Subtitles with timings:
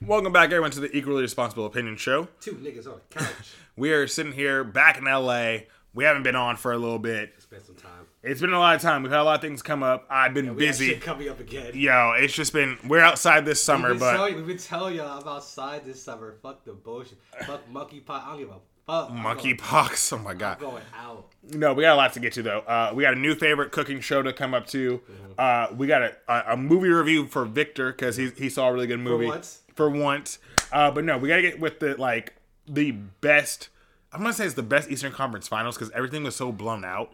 [0.00, 2.28] Welcome back, everyone, to the Equally Responsible Opinion Show.
[2.40, 3.26] Two niggas on the couch.
[3.76, 5.58] We are sitting here back in LA.
[5.94, 7.32] We haven't been on for a little bit.
[7.38, 8.06] Spend some time.
[8.24, 9.04] It's been a lot of time.
[9.04, 10.04] We've had a lot of things come up.
[10.10, 10.88] I've been We busy.
[10.88, 11.70] shit coming up again.
[11.74, 15.20] Yo, it's just been we're outside this summer, we've, but telling, we've been telling y'all
[15.22, 16.34] I'm outside this summer.
[16.42, 17.18] Fuck the bullshit.
[17.46, 18.24] Fuck monkey pot.
[18.26, 18.54] I don't give a
[18.84, 19.10] fuck.
[19.12, 20.12] I'm monkey pox.
[20.12, 20.58] Oh my I'm god.
[20.58, 21.28] going out.
[21.52, 22.60] No, we got a lot to get to though.
[22.66, 25.00] Uh, we got a new favorite cooking show to come up to.
[25.38, 28.72] Uh, we got a, a, a movie review for Victor because he he saw a
[28.72, 29.60] really good movie once.
[29.78, 30.40] For once,
[30.72, 32.34] uh, but no, we gotta get with the like
[32.66, 33.68] the best.
[34.12, 37.12] I'm gonna say it's the best Eastern Conference Finals because everything was so blown out.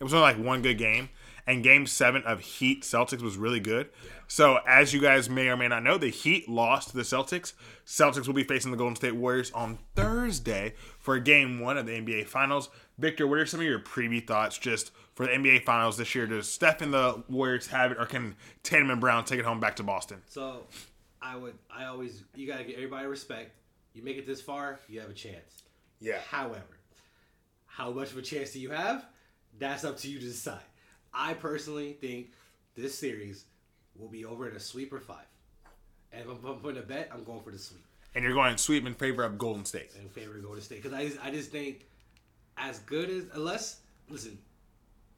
[0.00, 1.10] It was only like one good game,
[1.46, 3.90] and Game Seven of Heat Celtics was really good.
[4.26, 7.52] So as you guys may or may not know, the Heat lost to the Celtics.
[7.86, 11.92] Celtics will be facing the Golden State Warriors on Thursday for Game One of the
[11.92, 12.70] NBA Finals.
[12.96, 16.26] Victor, what are some of your preview thoughts just for the NBA Finals this year?
[16.26, 19.60] Does Steph and the Warriors have it, or can Tatum and Brown take it home
[19.60, 20.22] back to Boston?
[20.26, 20.64] So,
[21.20, 21.54] I would.
[21.70, 22.24] I always.
[22.34, 23.52] You gotta give everybody respect.
[23.94, 25.62] You make it this far, you have a chance.
[26.00, 26.20] Yeah.
[26.28, 26.78] However,
[27.66, 29.04] how much of a chance do you have?
[29.58, 30.60] That's up to you to decide.
[31.12, 32.28] I personally think
[32.76, 33.46] this series
[33.96, 35.26] will be over in a sweep or five.
[36.12, 38.86] And if I'm, putting a bet, I'm going for the sweep And you're going sweep
[38.86, 39.90] in favor of Golden State.
[40.00, 41.86] in favor of Golden State because I just, I just think
[42.56, 44.38] as good as unless listen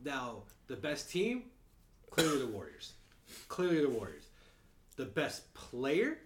[0.03, 1.45] now the best team
[2.11, 2.95] clearly the Warriors,
[3.49, 4.25] clearly the Warriors.
[5.01, 6.19] The best player,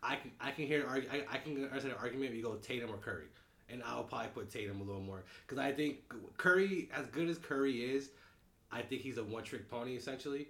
[0.00, 2.44] I can I can hear an argu- I, I can understand an argument if you
[2.44, 3.24] go Tatum or Curry,
[3.68, 5.96] and I'll probably put Tatum a little more because I think
[6.36, 8.10] Curry as good as Curry is,
[8.70, 10.46] I think he's a one trick pony essentially.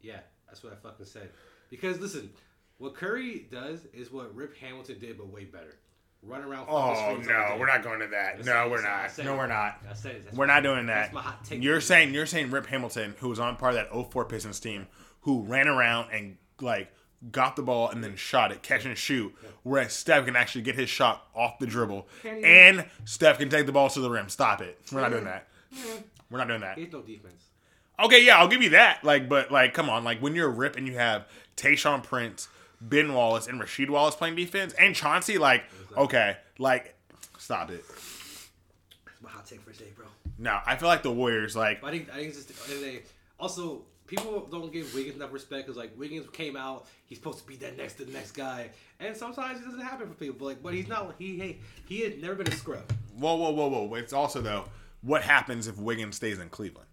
[0.00, 1.30] Yeah, that's what I fucking said.
[1.70, 2.30] Because listen,
[2.78, 5.76] what Curry does is what Rip Hamilton did, but way better.
[6.24, 6.66] Run around.
[6.68, 8.38] Oh no, we're not going to that.
[8.38, 9.16] That's No, it, we're not.
[9.16, 9.24] it.
[9.24, 9.76] No, we're not.
[9.86, 11.02] I it, that's We're my- not doing that.
[11.02, 11.62] That's my hot take.
[11.62, 14.88] You're saying you're saying Rip Hamilton, who was on part of that 04 Pistons team,
[15.20, 16.92] who ran around and like
[17.32, 20.74] got the ball and then shot it, catch and shoot, whereas Steph can actually get
[20.76, 24.28] his shot off the dribble, and Steph can take the ball to the rim.
[24.28, 24.78] Stop it.
[24.92, 25.30] We're not doing mm-hmm.
[25.30, 25.48] that.
[25.74, 26.02] Mm-hmm.
[26.30, 26.76] We're not doing that.
[26.76, 27.44] He has no defense.
[28.00, 29.02] Okay, yeah, I'll give you that.
[29.02, 32.48] Like, but like, come on, like when you're a Rip and you have Tayshaun Prince,
[32.80, 35.64] Ben Wallace, and Rasheed Wallace playing defense, and Chauncey, like,
[35.96, 36.94] okay, like,
[37.38, 37.84] stop it.
[37.88, 40.06] That's my hot take for today, bro.
[40.38, 42.56] No, I feel like the Warriors, like, But I think I think it's just at
[42.56, 43.02] the end of the day.
[43.40, 47.46] Also, people don't give Wiggins enough respect because like Wiggins came out, he's supposed to
[47.46, 50.34] be that next to the next guy, and sometimes it doesn't happen for people.
[50.38, 51.14] But like, but he's not.
[51.18, 52.90] He he he had never been a scrub.
[53.16, 53.94] whoa, whoa, whoa, whoa.
[53.94, 54.64] It's also though,
[55.02, 56.88] what happens if Wiggins stays in Cleveland?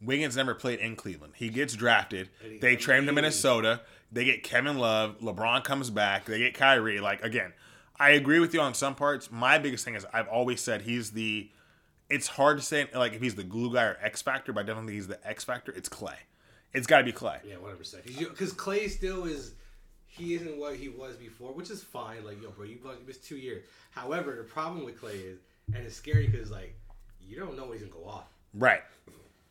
[0.00, 1.32] Wiggins never played in Cleveland.
[1.36, 2.28] He gets drafted.
[2.42, 3.80] He- They trade him to Minnesota.
[4.12, 5.18] They get Kevin Love.
[5.20, 6.24] LeBron comes back.
[6.26, 7.00] They get Kyrie.
[7.00, 7.52] Like again,
[7.98, 9.30] I agree with you on some parts.
[9.30, 11.50] My biggest thing is I've always said he's the.
[12.08, 14.62] It's hard to say like if he's the glue guy or X factor, but I
[14.62, 15.72] definitely think he's the X factor.
[15.72, 16.14] It's Clay.
[16.74, 17.38] It's got to be Clay.
[17.44, 18.04] Yeah, one hundred percent.
[18.06, 19.52] Because Clay still is.
[20.06, 22.24] He isn't what he was before, which is fine.
[22.24, 23.64] Like, yo, bro, you missed two years.
[23.92, 25.38] However, the problem with Clay is,
[25.72, 26.74] and it's scary because like,
[27.20, 28.26] you don't know when he's gonna go off.
[28.54, 28.82] Right.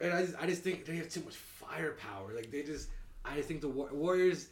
[0.02, 2.34] And I just, I just think they have too much firepower.
[2.36, 2.90] Like they just,
[3.24, 4.50] I just think the War- Warriors,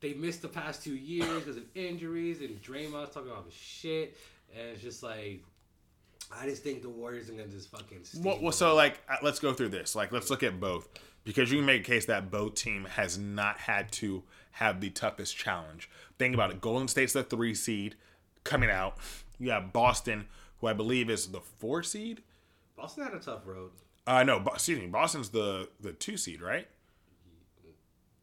[0.00, 4.16] they missed the past two years because of injuries and Draymond's talking all this shit,
[4.56, 5.42] and it's just like,
[6.34, 7.98] I just think the Warriors are gonna just fucking.
[8.22, 9.94] Well, well, so like, uh, let's go through this.
[9.94, 10.88] Like, let's look at both
[11.24, 14.90] because you can make a case that both team has not had to have the
[14.90, 15.90] toughest challenge.
[16.18, 16.60] Think about it.
[16.60, 17.96] Golden State's the three seed
[18.44, 18.98] coming out.
[19.38, 20.26] You have Boston,
[20.60, 22.22] who I believe is the four seed.
[22.76, 23.72] Boston had a tough road.
[24.06, 24.86] Uh, no, Bo- excuse me.
[24.86, 26.68] Boston's the the two seed, right?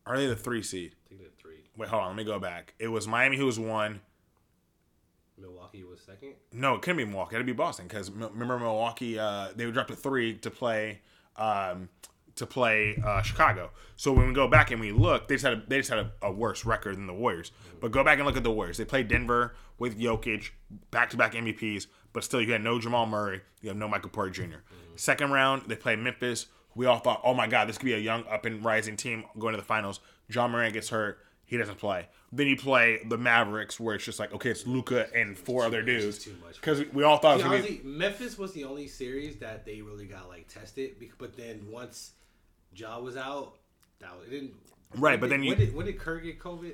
[0.06, 0.96] Are they the three seed?
[1.06, 1.64] I think they're three.
[1.78, 2.08] Wait, hold on.
[2.10, 2.74] Let me go back.
[2.80, 4.02] It was Miami who was one.
[5.38, 6.34] Milwaukee was second.
[6.52, 7.36] No, it couldn't be Milwaukee.
[7.36, 9.18] It'd be Boston because remember Milwaukee?
[9.18, 11.02] Uh, they would drop to three to play
[11.36, 11.90] um,
[12.42, 13.72] to play uh, Chicago.
[13.96, 16.00] So when we go back and we look, they just had a, they just had
[16.00, 17.52] a, a worse record than the Warriors.
[17.80, 18.78] But go back and look at the Warriors.
[18.78, 20.50] They played Denver with Jokic,
[20.92, 24.10] back to back MVPs, but still you had no Jamal Murray, you have no Michael
[24.10, 24.58] Porter Jr.
[24.96, 26.48] Second round, they played Memphis.
[26.76, 29.26] We all thought, oh my God, this could be a young up and rising team
[29.40, 30.00] going to the finals.
[30.30, 31.20] Ja Morant gets hurt.
[31.46, 32.08] He doesn't play.
[32.32, 35.82] Then you play the Mavericks, where it's just like, okay, it's Luka and four other
[35.82, 36.20] dudes.
[36.20, 36.56] too much.
[36.56, 37.82] Because we all thought it was Yeah, gonna be.
[37.84, 40.96] Memphis was the only series that they really got like tested.
[41.18, 42.12] But then once
[42.76, 43.54] Ja was out,
[44.00, 44.54] that was, it didn't.
[44.98, 46.74] Right, but did- then you- when did, when did Kerr get COVID?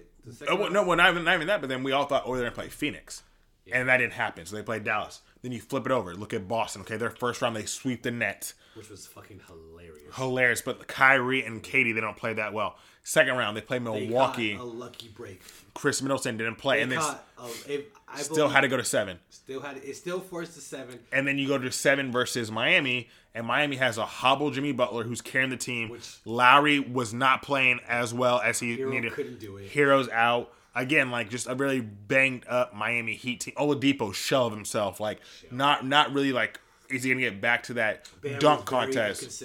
[0.49, 1.61] Oh, well, no, well, not even, not even that.
[1.61, 3.23] But then we all thought, oh, they're gonna play Phoenix,
[3.71, 4.45] and that didn't happen.
[4.45, 5.21] So they played Dallas.
[5.41, 6.13] Then you flip it over.
[6.15, 6.81] Look at Boston.
[6.81, 8.53] Okay, their first round they sweep the Nets.
[8.75, 10.15] which was fucking hilarious.
[10.15, 10.61] Hilarious.
[10.61, 12.77] But Kyrie and KD they don't play that well.
[13.07, 14.55] Second round they play They Milwaukee.
[14.55, 15.41] caught a lucky break.
[15.73, 19.17] Khris Middleton didn't play, They and they caught a, still had to go to seven.
[19.29, 19.95] Still had it.
[19.95, 20.99] Still forced to seven.
[21.13, 25.05] And then you go to seven versus Miami, and Miami has a hobble Jimmy Butler
[25.05, 25.87] who's carrying the team.
[25.87, 29.13] Which- Lowry was not playing as well as he Herro needed.
[29.13, 29.71] couldn't do it.
[29.71, 30.51] Herro's out.
[30.75, 33.53] again, like just a really banged up Miami Heat team.
[33.57, 36.59] Oladipo shell of himself, like not not really like
[36.89, 39.43] is he gonna get back to that Bam dunk very contest?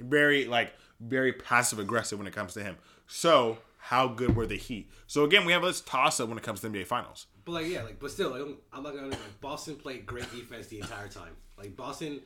[0.00, 2.76] Very like very passive aggressive when it comes to him.
[3.12, 4.90] So how good were the Heat?
[5.06, 7.26] So again, we have this toss up when it comes to the NBA Finals.
[7.44, 10.30] But like yeah, like but still, like, I'm- I'm not gonna like Boston played great
[10.32, 11.36] defense the entire time.
[11.58, 12.20] Like Boston,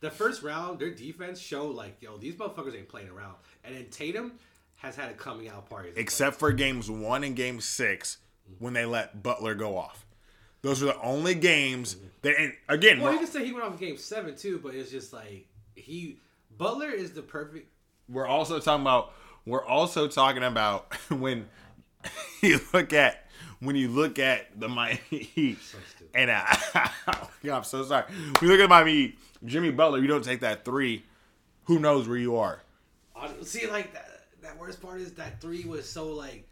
[0.00, 3.34] the first round, their defense showed like yo, these motherfuckers ain't playing around.
[3.64, 4.32] And then Tatum
[4.76, 5.90] has had a coming out party.
[5.94, 8.16] except for games one and game six
[8.58, 10.06] when they let Butler go off.
[10.62, 12.06] Those were the only games mm-hmm.
[12.22, 14.74] that, and again, well, you can say he went off in game seven too, but
[14.74, 16.18] it's just like he
[16.56, 17.68] Butler is the perfect.
[18.08, 19.12] we're also talking about,
[19.46, 21.48] we're also talking about when
[22.42, 23.26] you look at,
[23.60, 25.58] when you look at the Miami Heat,
[26.14, 26.44] and uh,
[27.42, 28.04] yeah, I'm so sorry.
[28.38, 31.04] When you look at Miami Heat, Jimmy Butler, you don't take that three,
[31.64, 32.60] who knows where you are?
[33.42, 36.46] See, like that, that worst part is that three was so like.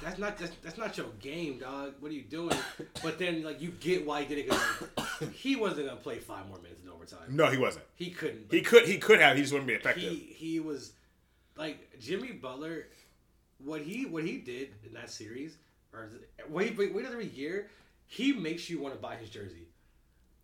[0.00, 1.92] That's not that's, that's not your game, dog.
[2.00, 2.56] What are you doing?
[3.02, 4.88] But then like you get why he did it because
[5.20, 7.18] like, he wasn't gonna play five more minutes in overtime.
[7.28, 7.84] No, he wasn't.
[7.94, 8.46] He couldn't.
[8.50, 10.02] He could, he could have, he just wouldn't be effective.
[10.02, 10.92] he he was
[11.56, 12.86] like Jimmy Butler.
[13.58, 15.56] What he what he did in that series,
[15.92, 16.10] or
[16.48, 17.68] wait wait wait every year,
[18.06, 19.68] he makes you want to buy his jersey.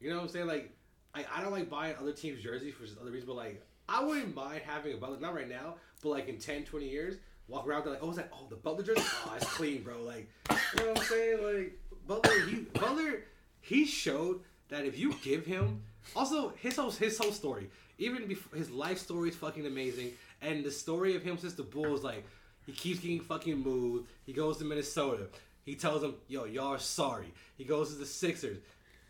[0.00, 0.46] You know what I'm saying?
[0.46, 0.70] Like
[1.14, 4.34] I, I don't like buying other teams' jerseys for other reasons, but like I wouldn't
[4.34, 5.18] mind having a Butler.
[5.18, 7.16] Not right now, but like in 10, 20 years,
[7.48, 9.02] walk around like, oh, is that oh the Butler jersey?
[9.26, 10.02] Oh, it's clean, bro.
[10.02, 11.42] Like you know what I'm saying?
[11.42, 13.24] Like Butler, he Butler,
[13.60, 15.82] he showed that if you give him
[16.14, 17.68] also his whole his whole story,
[17.98, 21.62] even before his life story is fucking amazing, and the story of him since the
[21.62, 22.24] Bulls, like
[22.66, 24.08] he keeps getting fucking moved.
[24.24, 25.28] He goes to Minnesota.
[25.64, 28.58] He tells them, "Yo, y'all are sorry." He goes to the Sixers.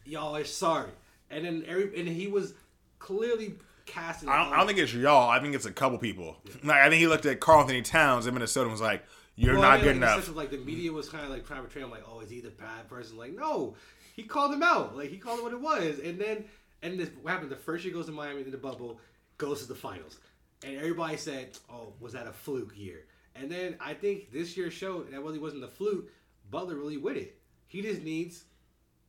[0.04, 0.90] Y'all are sorry.
[1.30, 2.54] And then every and he was
[2.98, 3.54] clearly
[3.86, 4.28] casting.
[4.28, 5.28] I don't, I don't think it's y'all.
[5.28, 6.36] I think it's a couple people.
[6.64, 9.04] Like I think he looked at Karl-Anthony Towns in Minnesota and was like,
[9.36, 11.30] "You're Well, I not mean, good like, enough." of, like the media was kind of
[11.30, 13.16] like trying to portray him like, oh, is he the bad person?
[13.16, 13.74] Like, no,
[14.16, 14.96] he called him out.
[14.96, 15.98] Like he called it what it was.
[16.00, 16.44] And then
[16.82, 17.50] and this what happened?
[17.50, 19.00] The first year goes to Miami in the bubble,
[19.36, 20.18] goes to the finals,
[20.64, 23.06] and everybody said, oh, was that a fluke year?
[23.34, 26.10] And then I think this year showed that really wasn't a fluke.
[26.50, 27.38] Butler really with it.
[27.66, 28.44] He just needs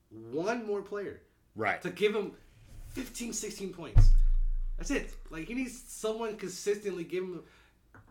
[0.09, 1.21] one more player
[1.55, 1.81] right.
[1.81, 2.33] to give him
[2.89, 4.09] 15, 16 points.
[4.77, 5.13] That's it.
[5.29, 7.43] Like he needs someone consistently give him.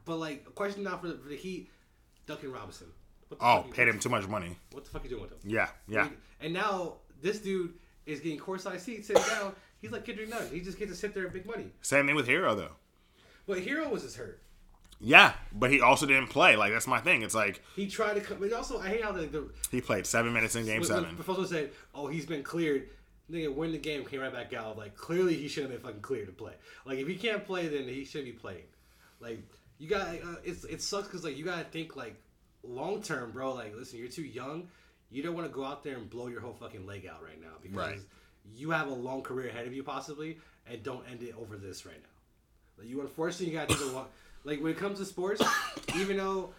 [0.04, 1.70] But like a question now for the, for the Heat,
[2.26, 2.88] Duncan Robinson.
[3.40, 4.56] Oh, paid him too much money.
[4.72, 5.38] What the fuck are you doing with him?
[5.44, 6.08] Yeah, yeah.
[6.40, 7.74] And now this dude
[8.06, 9.54] is getting courtside seats, sitting down.
[9.80, 10.48] He's like Kendrick Nunn.
[10.50, 11.66] He just gets to sit there and make money.
[11.82, 12.72] Same thing with Herro though.
[13.48, 14.40] But Herro was just hurt.
[15.00, 16.54] Yeah, but he also didn't play.
[16.56, 17.22] Like that's my thing.
[17.22, 18.38] It's like He tried to come.
[18.38, 21.04] But also, I hate how the, the he played seven minutes in Game when, Seven.
[21.04, 22.88] when Professor said, "Oh, he's been cleared."
[23.30, 24.78] Nigga, win the game, came right back out.
[24.78, 26.54] Like clearly, he should have been fucking cleared to play.
[26.84, 28.64] Like if he can't play, then he shouldn't be playing.
[29.20, 29.38] Like
[29.78, 32.16] you got, uh, it's it sucks because like you gotta think like
[32.62, 33.54] long term, bro.
[33.54, 34.68] Like listen, you're too young.
[35.10, 37.40] You don't want to go out there and blow your whole fucking leg out right
[37.40, 38.00] now because Right.
[38.54, 41.86] you have a long career ahead of you possibly, and don't end it over this
[41.86, 42.08] right now.
[42.78, 44.04] Like you unfortunately you gotta do the one.
[44.44, 45.42] Like when it comes to sports,
[45.96, 46.50] even though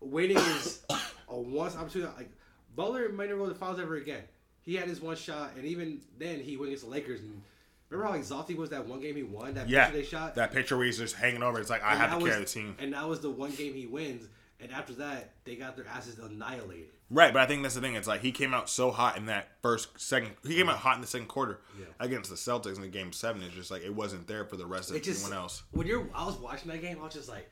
[0.00, 0.82] waiting is
[1.28, 2.10] a once opportunity.
[2.16, 2.30] Like
[2.74, 4.22] Butler might never go to the finals ever again.
[4.62, 7.20] He had his one shot, and even then he went against the Lakers.
[7.20, 7.40] And
[7.88, 9.54] remember how exhausted he was that one game he won?
[9.54, 10.34] That Yeah, picture they shot.
[10.36, 11.60] that picture where he's just hanging over.
[11.60, 12.76] It's like I And have to was- carry the team.
[12.78, 14.28] And that was the one game he wins.
[14.60, 16.90] And after that, they got their asses annihilated.
[17.10, 17.96] Right, but I think that's the thing.
[17.96, 20.32] It's like he came out so hot in that first second.
[20.46, 21.86] He came out hot in the second quarter Yeah.
[21.98, 23.42] against the Celtics in the game seven.
[23.42, 25.62] It's just like it wasn't there for the rest of It just everyone else.
[25.72, 26.98] when you're, I was watching that game.
[27.00, 27.50] I was just like,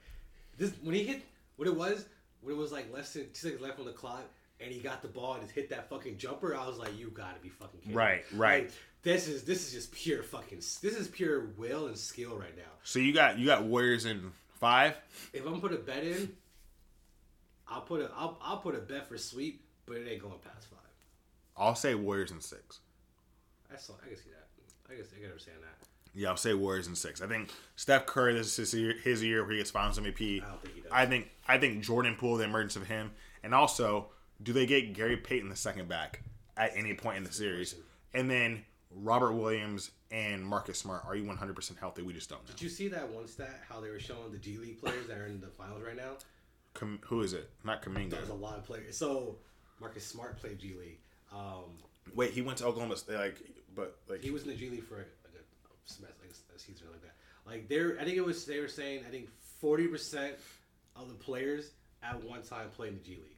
[0.56, 1.22] this when he hit
[1.56, 2.06] what it was
[2.40, 4.22] when it was like less than two seconds left on the clock,
[4.60, 6.54] and he got the ball and just hit that fucking jumper.
[6.56, 7.92] I was like, you gotta be fucking kidding.
[7.94, 7.98] me.
[7.98, 8.62] Right, right.
[8.64, 8.72] Like,
[9.02, 10.58] this is this is just pure fucking.
[10.58, 12.62] This is pure will and skill right now.
[12.84, 14.96] So you got you got Warriors in five.
[15.32, 16.32] If I'm gonna put a bet in,
[17.70, 20.68] I'll put a I'll, I'll put a bet for sweep, but it ain't going past
[20.68, 20.78] five.
[21.56, 22.80] I'll say Warriors in six.
[23.70, 24.92] That's all, I can see that.
[24.92, 25.86] I guess I can understand that.
[26.14, 27.20] Yeah, I'll say Warriors in six.
[27.20, 28.34] I think Steph Curry.
[28.34, 30.42] This is his year, his year where he gets Finals MVP.
[30.42, 30.90] I don't think he does.
[30.92, 34.06] I think I think Jordan Poole, the emergence of him, and also,
[34.42, 36.22] do they get Gary Payton the second back
[36.56, 37.74] at any point in the series?
[38.14, 41.04] And then Robert Williams and Marcus Smart.
[41.06, 42.02] Are you 100 percent healthy?
[42.02, 42.52] We just don't know.
[42.52, 43.60] Did you see that one stat?
[43.68, 46.16] How they were showing the G League players that are in the finals right now.
[46.78, 47.50] Com- who is it?
[47.64, 48.10] Not Kuminga.
[48.10, 48.96] There's a lot of players.
[48.96, 49.36] So
[49.80, 50.98] Marcus Smart played G League.
[51.32, 51.64] Um,
[52.14, 52.96] Wait, he went to Oklahoma.
[52.96, 53.36] State, Like,
[53.74, 56.86] but like he was in the G League for like a semester, like a season
[56.86, 57.14] or like that.
[57.46, 59.28] Like they're, I think it was they were saying I think
[59.60, 60.34] forty percent
[60.96, 63.36] of the players at one time played in the G League.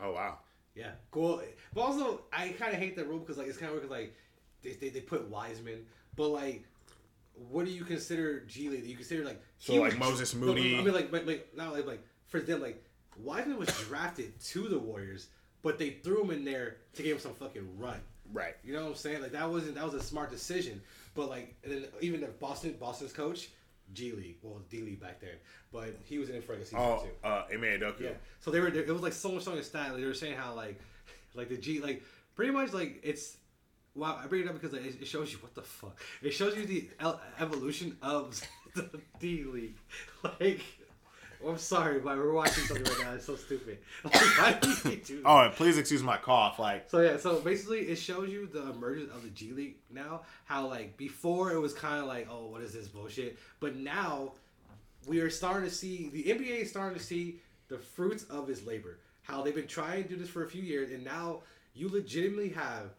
[0.00, 0.38] Oh wow.
[0.74, 1.42] Yeah, cool.
[1.74, 4.14] But also, I kind of hate that rule because like it's kind of weird like
[4.62, 6.64] they, they they put Wiseman, but like.
[7.50, 8.82] What do you consider G League?
[8.82, 11.86] Do you consider like So, like, Moses Moody- I mean, like, but like not like
[11.86, 12.82] like for them like
[13.18, 15.26] Wiseman was drafted to the Warriors,
[15.62, 18.00] but they threw him in there to give him some fucking run.
[18.32, 18.54] Right.
[18.62, 19.22] You know what I'm saying?
[19.22, 20.80] Like that wasn't that was a smart decision.
[21.14, 23.48] But like then even the Boston Boston's coach,
[23.94, 25.30] G League, well D League back then,
[25.72, 27.26] but he was in it for like a season Oh, too.
[27.28, 27.80] uh, Ime.
[28.00, 28.10] Yeah.
[28.40, 28.68] So they were.
[28.68, 29.56] It was like so much on.
[29.56, 30.78] Like, they were saying how like,
[31.34, 32.02] like the G like
[32.36, 33.36] pretty much like it's.
[33.94, 35.98] Wow, I bring it up because like, it shows you what the fuck.
[36.22, 36.88] It shows you the
[37.40, 38.40] evolution of
[38.76, 39.76] the D League.
[40.22, 40.60] Like,
[41.44, 43.14] Oh, I'm sorry, but we're watching something right now.
[43.14, 43.78] It's so stupid.
[44.04, 45.28] Like, why do we do that?
[45.28, 46.58] Oh, please excuse my cough.
[46.58, 50.22] Like, So yeah, so basically it shows you the emergence of the G League now.
[50.46, 53.38] How like before it was kind of like, oh, what is this bullshit?
[53.60, 54.32] But now
[55.06, 58.66] we are starting to see the NBA is starting to see the fruits of his
[58.66, 58.98] labor.
[59.22, 61.42] How they've been trying to do this for a few years, and now
[61.74, 62.94] you legitimately have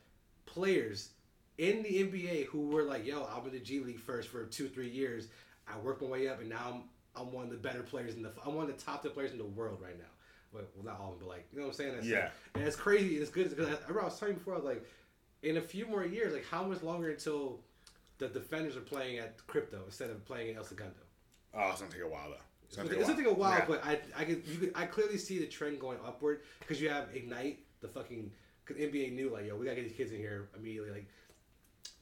[0.46, 1.10] players
[1.58, 4.70] in the NBA who were like, yo, I'm in the G League first for two,
[4.70, 5.28] three years.
[5.68, 6.84] I worked my way up, and now I'm
[7.16, 9.32] I'm one of the better players in the I'm one of the top 10 players
[9.32, 10.06] in the world right now.
[10.54, 11.94] Well, well not all of them, but like you know what I'm saying?
[11.96, 12.30] That's Yeah.
[12.56, 13.18] and it's crazy.
[13.18, 14.54] It's good because I, I remember I was telling you before.
[14.54, 14.86] I was like,
[15.44, 17.60] in a few more years, like how much longer until
[18.18, 20.94] the defenders are playing at crypto instead of playing at El Segundo?
[21.56, 22.36] oh, it's gonna take a while though.
[22.68, 23.66] It's It's gonna gonna take a while, Yeah.
[23.68, 27.08] but I I you could I clearly see the trend going upward because you have
[27.16, 28.32] Ignite, the fucking
[28.66, 30.92] cause NBA knew like yo we gotta get these kids in here immediately.
[30.92, 31.08] Like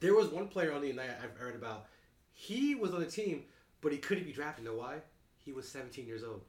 [0.00, 1.86] there was one player on the Ignite I've heard about.
[2.32, 3.44] He was on the team,
[3.80, 4.64] but he couldn't be drafted.
[4.64, 4.96] Know why?
[5.36, 6.42] He was 17 years old.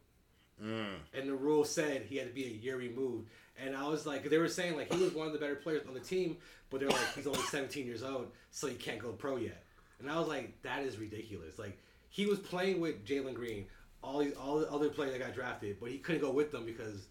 [0.62, 0.95] Mm.
[1.13, 3.29] and the rule said he had to be a year removed.
[3.57, 5.88] And I was like, they were saying like he was one of the better players
[5.88, 6.36] on the team,
[6.69, 9.63] but they're like he's only 17 years old, so he can't go pro yet.
[10.00, 11.57] And I was like, that is ridiculous.
[11.59, 11.77] Like
[12.09, 13.67] he was playing with Jalen Green,
[14.03, 16.65] all these all the other players that got drafted, but he couldn't go with them
[16.65, 17.07] because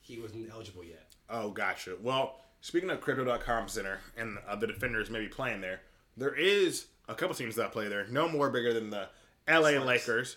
[0.00, 1.14] he wasn't eligible yet.
[1.30, 1.96] Oh, gotcha.
[2.00, 5.80] Well, speaking of Crypto.com Center and uh, the defenders maybe playing there,
[6.16, 8.06] there is a couple teams that play there.
[8.08, 9.08] No more bigger than the
[9.48, 9.86] LA Sparks.
[9.86, 10.36] Lakers,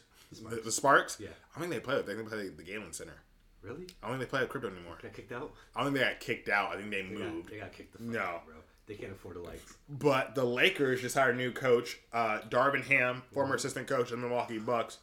[0.50, 1.18] the, the Sparks.
[1.20, 1.30] Yeah.
[1.56, 1.96] I think they play.
[2.00, 3.14] I think they play the Galen Center.
[3.62, 3.88] Really?
[4.04, 4.98] I don't think they play at Crypto anymore.
[5.02, 5.52] Got kicked out?
[5.76, 6.72] I don't think they got kicked out.
[6.74, 7.48] I think they They moved.
[7.48, 8.20] got, they got kicked the fuck No.
[8.20, 8.56] out, bro.
[8.88, 9.74] They can't afford the lights.
[9.90, 14.22] But the Lakers just hired a new coach, uh, Darvin Ham, former assistant coach of
[14.22, 15.00] the Milwaukee Bucks.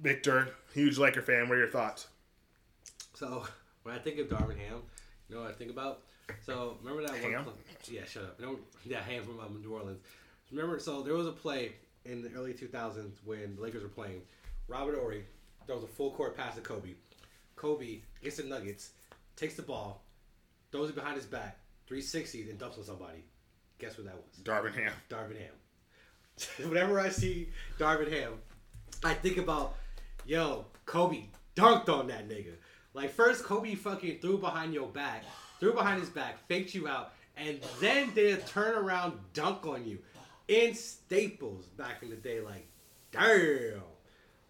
[0.00, 1.48] Victor, huge Laker fan.
[1.48, 2.06] What are your thoughts?
[3.14, 3.46] So
[3.82, 4.80] when I think of Darvin Ham,
[5.28, 6.00] you know what I think about?
[6.44, 7.44] So remember that Ham?
[7.44, 7.44] one?
[7.44, 8.40] Play, yeah, shut up.
[8.40, 10.00] Know, yeah, Ham from um, New Orleans.
[10.50, 10.78] Remember?
[10.78, 11.72] So there was a play
[12.08, 14.22] in the early 2000s when the Lakers were playing.
[14.68, 15.24] Robert Horry,
[15.66, 16.94] throws a full court pass to Kobe.
[17.56, 18.90] Kobe gets the Nuggets,
[19.34, 20.02] takes the ball,
[20.70, 23.24] throws it behind his back, 360, then dumps on somebody.
[23.78, 24.42] Guess what that was?
[24.42, 24.92] Darvin Ham.
[25.10, 26.68] Darvin Ham.
[26.68, 27.48] Whenever I see
[27.78, 28.32] Darvin Ham,
[29.04, 29.76] I think about,
[30.24, 32.54] yo, Kobe dunked on that nigga.
[32.94, 35.24] Like first, Kobe fucking threw behind your back,
[35.60, 39.98] threw behind his back, faked you out, and then did a turnaround dunk on you
[40.48, 42.40] in Staples back in the day.
[42.40, 42.68] Like,
[43.12, 43.82] damn.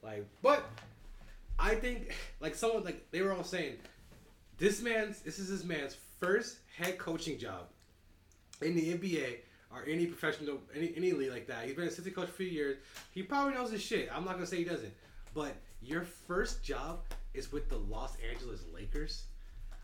[0.03, 0.65] Like, but
[1.59, 3.77] I think like someone like they were all saying,
[4.59, 7.67] this man's this is this man's first head coaching job
[8.63, 9.39] in the NBA
[9.73, 11.65] or any professional any any league like that.
[11.65, 12.79] He's been an assistant coach for years.
[13.13, 14.09] He probably knows his shit.
[14.15, 14.93] I'm not gonna say he doesn't.
[15.35, 17.01] But your first job
[17.35, 19.25] is with the Los Angeles Lakers,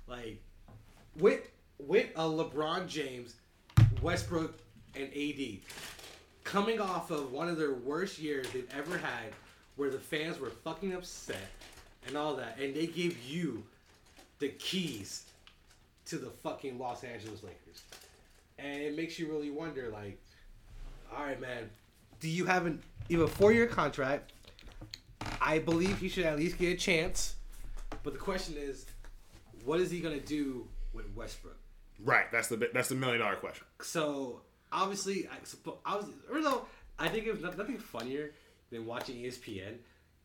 [0.06, 0.42] like
[1.18, 3.36] with with a LeBron James,
[4.00, 4.58] Westbrook,
[4.94, 5.58] and AD
[6.44, 9.32] coming off of one of their worst years they've ever had,
[9.76, 11.36] where the fans were fucking upset
[12.06, 13.62] and all that, and they give you
[14.38, 15.24] the keys
[16.06, 17.82] to the fucking Los Angeles Lakers
[18.58, 20.20] and it makes you really wonder like
[21.16, 21.68] all right man
[22.20, 24.32] do you have an you have a four-year contract
[25.40, 27.36] i believe he should at least get a chance
[28.02, 28.86] but the question is
[29.64, 31.56] what is he going to do with westbrook
[32.04, 32.32] Right.
[32.32, 33.64] That's the that's the million dollar question.
[33.80, 34.40] so
[34.72, 36.64] obviously i suppo- i was or though
[36.98, 38.32] i think it was nothing funnier
[38.70, 39.76] than watching espn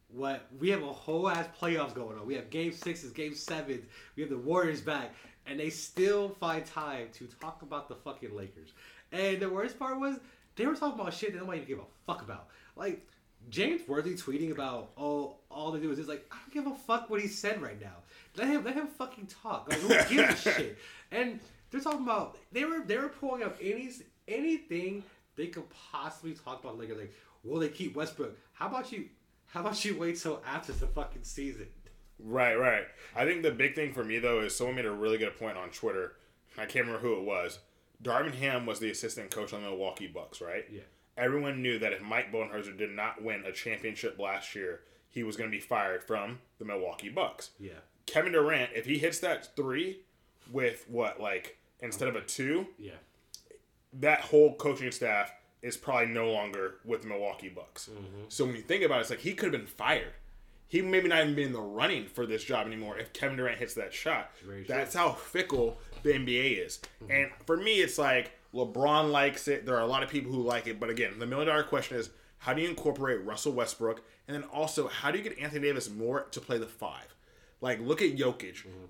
[0.09, 2.25] what we have a whole ass playoffs going on.
[2.25, 3.85] We have game sixes, game sevens.
[4.15, 5.13] We have the Warriors back,
[5.45, 8.71] and they still find time to talk about the fucking Lakers.
[9.11, 10.17] And the worst part was
[10.55, 12.47] they were talking about shit that nobody even gave a fuck about.
[12.75, 13.05] Like
[13.49, 16.75] James Worthy tweeting about oh all they do is just like I don't give a
[16.75, 17.95] fuck what he said right now.
[18.35, 19.69] Let him let him fucking talk.
[19.69, 20.77] Like who gives a shit?
[21.11, 21.39] And
[21.71, 23.91] they're talking about they were they were pulling up any
[24.27, 25.03] anything
[25.35, 26.97] they could possibly talk about Lakers.
[26.97, 28.35] Like will they keep Westbrook?
[28.53, 29.05] How about you?
[29.47, 31.67] How about you wait till after the fucking season?
[32.19, 32.83] Right, right.
[33.15, 35.57] I think the big thing for me though is someone made a really good point
[35.57, 36.13] on Twitter.
[36.57, 37.59] I can't remember who it was.
[38.03, 40.65] Darvin Ham was the assistant coach on the Milwaukee Bucks, right?
[40.71, 40.81] Yeah.
[41.17, 45.35] Everyone knew that if Mike Budenholzer did not win a championship last year, he was
[45.35, 47.51] going to be fired from the Milwaukee Bucks.
[47.59, 47.79] Yeah.
[48.05, 50.01] Kevin Durant, if he hits that three
[50.51, 52.91] with what like instead of a two, Yeah.
[53.93, 57.89] That whole coaching staff is probably no longer with the Milwaukee Bucks.
[57.91, 58.23] Mm-hmm.
[58.29, 60.13] So when you think about it, it's like he could have been fired.
[60.67, 63.57] he maybe not even be in the running for this job anymore if Kevin Durant
[63.57, 64.31] hits that shot.
[64.45, 64.75] Very true.
[64.75, 66.79] That's how fickle the NBA is.
[67.03, 67.11] Mm-hmm.
[67.11, 69.65] And for me, it's like LeBron likes it.
[69.65, 71.97] There are a lot of people who like it, but again, the million dollar question
[71.97, 75.61] is how do you incorporate Russell Westbrook, and then also how do you get Anthony
[75.61, 77.15] Davis more to play the five?
[77.61, 78.57] Like look at Jokic.
[78.57, 78.85] Mm-hmm.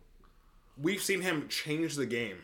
[0.81, 2.39] We've seen him change the game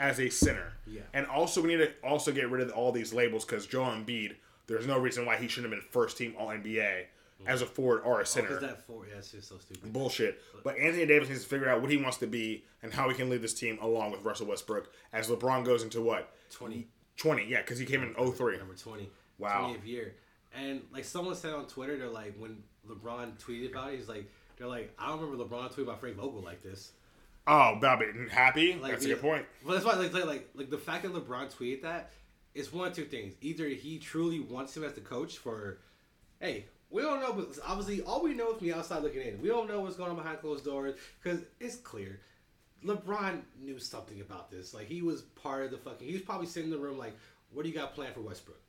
[0.00, 0.72] as a center.
[0.86, 1.02] Yeah.
[1.12, 4.34] And also we need to also get rid of all these labels because Joel Embiid,
[4.66, 7.04] there's no reason why he shouldn't have been first team All NBA
[7.46, 8.48] as a forward or a center.
[8.48, 9.92] Because that four, yeah, it's just so stupid.
[9.92, 10.40] Bullshit.
[10.64, 13.14] But Anthony Davis needs to figure out what he wants to be and how he
[13.14, 16.32] can lead this team along with Russell Westbrook as LeBron goes into what?
[16.50, 16.86] 20.
[17.16, 18.58] 20, yeah, because he came in 03.
[18.58, 19.08] Number 20.
[19.38, 19.74] Wow.
[19.74, 20.14] 20th year.
[20.54, 24.30] And like someone said on Twitter, they're like, when LeBron tweeted about it, he's like,
[24.56, 26.92] they're like, I don't remember LeBron tweeting about Frank Vogel like this.
[27.52, 28.78] Oh, Bobby, happy?
[28.80, 29.44] Like, That's a good point.
[29.64, 32.12] Well, that's why, like, like, like, like the fact that LeBron tweeted that
[32.54, 33.34] is one of two things.
[33.40, 35.78] Either he truly wants him as the coach for,
[36.38, 39.42] hey, we don't know, but obviously all we know is from the outside looking in.
[39.42, 42.20] We don't know what's going on behind closed doors because it's clear.
[42.84, 44.72] LeBron knew something about this.
[44.72, 46.06] Like he was part of the fucking.
[46.06, 47.14] He was probably sitting in the room like,
[47.52, 48.60] "What do you got planned for Westbrook?"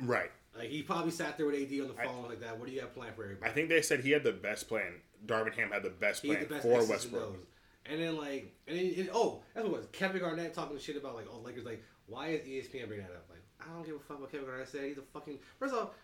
[0.00, 0.30] Right.
[0.56, 2.58] Like he probably sat there with AD on the phone like that.
[2.58, 3.50] What do you got planned for everybody?
[3.50, 4.94] I think they said he had the best plan.
[5.26, 7.36] Darvin Ham had the best plan the best for Westbrook.
[7.88, 9.86] And then like, and, then, and oh, that's what it was.
[9.92, 11.64] Kevin Garnett talking shit about like, oh, Lakers.
[11.64, 13.26] Like, why is ESPN bringing that up?
[13.30, 14.84] Like, I don't give a fuck what Kevin Garnett said.
[14.84, 15.38] He's a fucking.
[15.58, 15.94] First of all,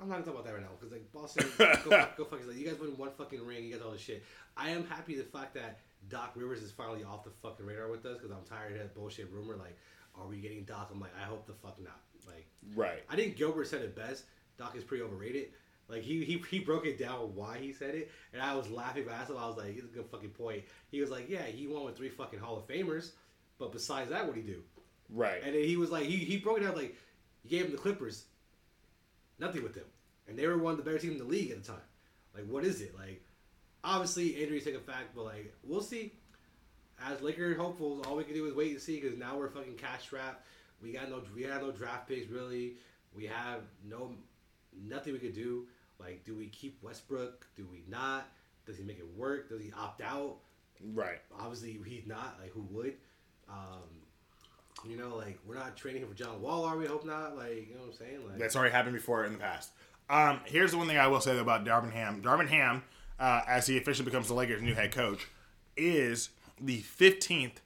[0.00, 1.66] I'm not gonna talk about that right now because like Boston, go,
[2.16, 2.48] go fuck yourself.
[2.48, 3.64] Like, you guys win one fucking ring.
[3.64, 4.24] You guys all this shit.
[4.56, 5.78] I am happy the fact that
[6.08, 8.94] Doc Rivers is finally off the fucking radar with us because I'm tired of that
[8.94, 9.56] bullshit rumor.
[9.56, 9.76] Like,
[10.16, 10.90] are we getting Doc?
[10.92, 12.00] I'm like, I hope the fuck not.
[12.26, 13.02] Like, Right.
[13.08, 14.24] I think Gilbert said it best.
[14.58, 15.48] Doc is pretty overrated.
[15.88, 19.06] Like he, he he broke it down why he said it, and I was laughing.
[19.08, 21.44] I asked him, I was like, "He's a good fucking point." He was like, "Yeah,
[21.44, 23.12] he won with three fucking Hall of Famers,
[23.58, 24.62] but besides that, what would he do?"
[25.10, 25.42] Right.
[25.42, 26.94] And then he was like, he, he broke it down like,
[27.44, 28.24] you gave him the Clippers,
[29.38, 29.84] nothing with them,
[30.26, 31.80] and they were one of the better teams in the league at the time.
[32.34, 32.94] Like, what is it?
[32.94, 33.24] Like,
[33.82, 36.12] obviously injuries take a fact, but like, we'll see.
[37.02, 39.76] As Laker hopefuls, all we can do is wait and see because now we're fucking
[39.76, 40.44] cash strapped.
[40.82, 42.74] We got no, we have no draft picks really.
[43.14, 44.14] We have no,
[44.76, 45.66] nothing we could do.
[46.00, 47.46] Like, do we keep Westbrook?
[47.56, 48.28] Do we not?
[48.66, 49.48] Does he make it work?
[49.48, 50.36] Does he opt out?
[50.94, 51.18] Right.
[51.40, 52.38] Obviously, he's not.
[52.40, 52.94] Like, who would?
[53.48, 53.82] Um,
[54.88, 56.86] you know, like we're not trading him for John Wall, are we?
[56.86, 57.36] Hope not.
[57.36, 58.28] Like, you know what I'm saying?
[58.28, 59.70] Like, That's already happened before in the past.
[60.10, 62.22] Um, here's the one thing I will say though about Darvin Ham.
[62.22, 62.84] Darvin Ham,
[63.18, 65.26] uh, as he officially becomes the Lakers' new head coach,
[65.76, 66.30] is
[66.60, 67.56] the 15th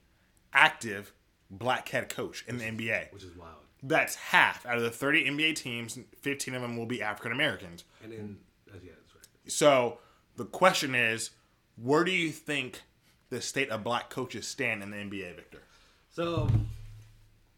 [0.53, 1.13] active
[1.49, 3.11] black head coach in the NBA.
[3.13, 3.62] which is wild.
[3.85, 5.99] That's half out of the 30 NBA teams.
[6.21, 7.83] 15 of them will be African Americans.
[8.01, 9.51] And then, that's, yeah, that's right.
[9.51, 9.99] So
[10.37, 11.31] the question is,
[11.75, 12.81] where do you think
[13.29, 15.63] the state of black coaches stand in the NBA, Victor?
[16.11, 16.49] So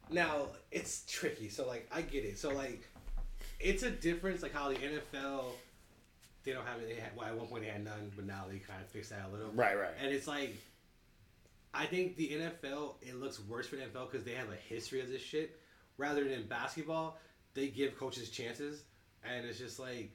[0.09, 1.49] now it's tricky.
[1.49, 2.39] So like, I get it.
[2.39, 2.87] So like,
[3.59, 4.41] it's a difference.
[4.41, 5.43] Like how the NFL,
[6.43, 6.87] they don't have it.
[6.87, 9.11] They had well, at one point they had none, but now they kind of fixed
[9.11, 9.49] that a little.
[9.49, 9.57] Bit.
[9.57, 9.93] Right, right.
[10.01, 10.55] And it's like,
[11.73, 15.01] I think the NFL it looks worse for the NFL because they have a history
[15.01, 15.59] of this shit.
[15.97, 17.17] Rather than basketball,
[17.53, 18.83] they give coaches chances,
[19.23, 20.11] and it's just like,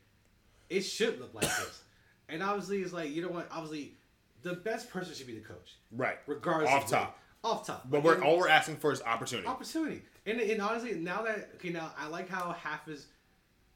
[0.68, 1.82] it should look like this.
[2.32, 3.48] And obviously, it's like you don't want.
[3.50, 3.94] Obviously,
[4.42, 6.16] the best person should be the coach, Right.
[6.28, 6.70] regardless.
[6.70, 7.18] Off of top.
[7.42, 7.90] who- Off top.
[7.90, 9.48] But Like, we're and- all we're asking for is opportunity.
[9.48, 10.02] opportunity.
[10.26, 13.08] And, and honestly, now that okay, now I like how half is,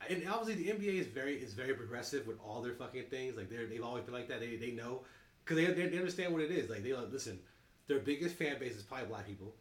[0.08, 3.36] and obviously the NBA is very is very progressive with all their fucking things.
[3.36, 4.38] Like they're they've always been like that.
[4.38, 5.00] They they know
[5.44, 6.70] because they, they they understand what it is.
[6.70, 7.40] Like they like listen,
[7.88, 9.56] their biggest fan base is probably black people,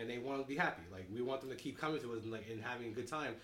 [0.00, 0.82] and they want to be happy.
[0.90, 3.08] Like we want them to keep coming to us and like and having a good
[3.08, 3.34] time.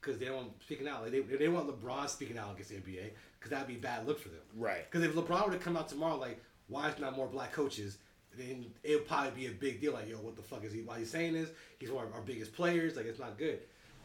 [0.00, 1.02] Because they don't want speaking out.
[1.02, 3.10] Like they, they want LeBron speaking out against the NBA.
[3.38, 4.40] Because that'd be a bad look for them.
[4.56, 4.90] Right.
[4.90, 7.98] Because if LeBron were to come out tomorrow, like, why is not more black coaches?
[8.36, 9.92] Then it would probably be a big deal.
[9.92, 10.82] Like, yo, what the fuck is he?
[10.82, 11.50] Why he's saying this?
[11.78, 12.96] He's one of our biggest players.
[12.96, 13.60] Like, it's not good.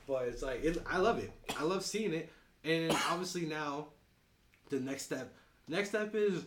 [0.08, 1.32] But it's like, it, I love it.
[1.58, 2.32] I love seeing it.
[2.64, 3.88] And obviously now,
[4.70, 5.34] the next step,
[5.68, 6.44] next step is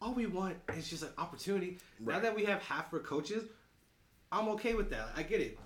[0.00, 1.78] all we want is just an opportunity.
[2.00, 3.44] Now that we have half our coaches,
[4.32, 5.10] I'm okay with that.
[5.16, 5.58] I get it.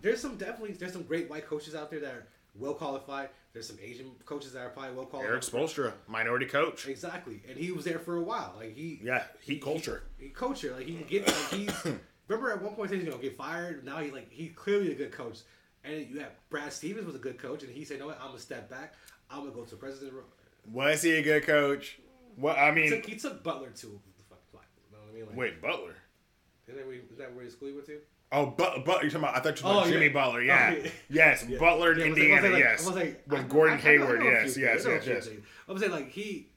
[0.00, 3.28] There's some definitely there's some great white coaches out there that are well qualified.
[3.52, 5.30] There's some Asian coaches that are probably well qualified.
[5.30, 6.88] Erik Spoelstra, minority coach.
[6.88, 8.54] Exactly, and he was there for a while.
[8.58, 10.02] Like he, Yeah, heat culture.
[10.18, 10.64] he, he coach.
[10.64, 11.26] Like he get.
[11.26, 11.84] Like he's.
[12.28, 13.84] remember at one point he was gonna get fired.
[13.84, 15.40] Now he like he's clearly a good coach.
[15.84, 18.18] And you have Brad Stevens was a good coach, and he said, "No, what?
[18.20, 18.94] I'm gonna step back.
[19.30, 20.22] I'm gonna go to president." ro-"
[20.72, 21.98] Was he a good coach?
[22.38, 24.64] Well, I He mean, took, he took Butler to the fucking flag.
[24.90, 25.26] You know what I mean?
[25.26, 25.94] Like, wait, Butler.
[26.66, 27.98] Isn't that where, is that where school you went to?
[28.34, 29.36] Oh, but, but you're talking about.
[29.36, 30.12] I thought you were Oh, Jimmy yeah.
[30.12, 30.42] Butler.
[30.42, 30.90] Yeah, Oh, yeah.
[31.10, 31.58] yes, Yeah.
[31.58, 32.48] Butler in Yeah, I like- Indiana.
[32.50, 34.24] Like- yes, I was like, with Gordon I- I know- I Hayward.
[34.24, 34.84] Yes, yes.
[34.86, 35.28] Yes, yes.
[35.68, 36.48] I was saying like he,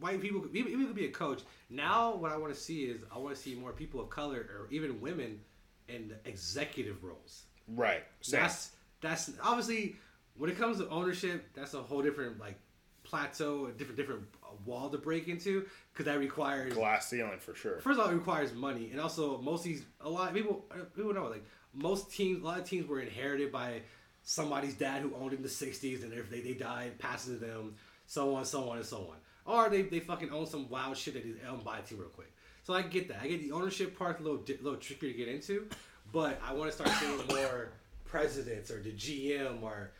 [0.00, 1.42] white people, could- even, even could be a coach.
[1.70, 4.38] Now, what I want to see is I want to see more people of color
[4.38, 5.40] or even women
[5.88, 7.44] in executive roles.
[7.68, 8.02] Right.
[8.20, 8.40] Same.
[8.40, 9.96] That's that's obviously
[10.36, 12.58] when it comes to ownership, that's a whole different like
[13.04, 17.54] plateau, a different different uh, wall to break into because that requires Glass ceiling for
[17.54, 17.78] sure.
[17.80, 20.64] first of all, it requires money, and also most of these a lot of people
[20.70, 23.80] uh, people know like most teams, a lot of teams were inherited by
[24.22, 27.38] somebody's dad who owned it in the '60s, and if they they die, it passes
[27.38, 27.74] to them,
[28.06, 29.16] so on, so on, and so on.
[29.46, 31.98] Or they, they fucking own some wild shit that is um, owned by a team
[31.98, 32.32] real quick.
[32.64, 33.20] So I get that.
[33.22, 35.66] I get the ownership part a little di- little trickier to get into,
[36.12, 37.70] but I want to start seeing more
[38.04, 39.92] presidents or the GM or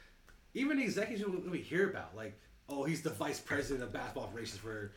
[0.55, 4.59] even the executives we hear about, like oh he's the vice president of basketball operations
[4.59, 4.93] for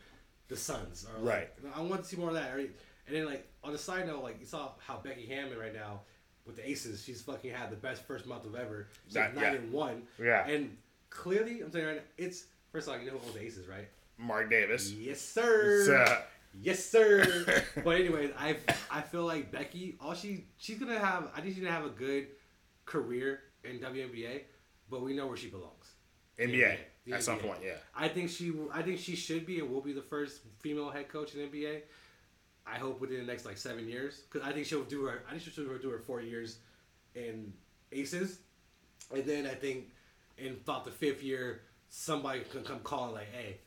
[0.50, 1.74] the Suns, or like, Right.
[1.76, 2.52] I want to see more of that.
[2.58, 2.70] And
[3.10, 6.02] then like on the side note, like you saw how Becky Hammon right now
[6.46, 8.88] with the Aces, she's fucking had the best first month of ever.
[9.06, 9.54] She's That- nine yeah.
[9.54, 10.04] and one.
[10.22, 10.48] Yeah.
[10.48, 10.78] And
[11.10, 13.68] clearly, I'm saying right now, it's first of all, you know who owns the Aces,
[13.68, 13.88] right?
[14.18, 14.92] Mark Davis.
[14.92, 15.96] Yes, sir.
[16.06, 16.22] Uh,
[16.62, 17.64] Yes, sir.
[17.84, 18.58] but anyways, I
[18.90, 21.30] I feel like Becky, all she she's gonna have.
[21.36, 22.26] I think she's gonna have a good
[22.86, 24.42] career in WNBA,
[24.90, 25.94] but we know where she belongs.
[26.40, 26.78] NBA
[27.14, 27.74] At some point, yeah.
[27.96, 31.10] I think she I think she should be and will be the first female head
[31.10, 31.82] coach in NBA.
[32.68, 35.24] I hope within the next like seven years, because I think she'll do her.
[35.28, 36.60] I think she'll do her four years
[37.16, 37.52] in
[37.92, 38.40] Aces,
[39.14, 39.90] and then I think
[40.38, 43.58] in about the fifth year, somebody can come calling like, "Hey,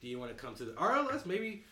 [0.00, 1.24] do you want to come to the?" RLS?
[1.26, 1.64] maybe,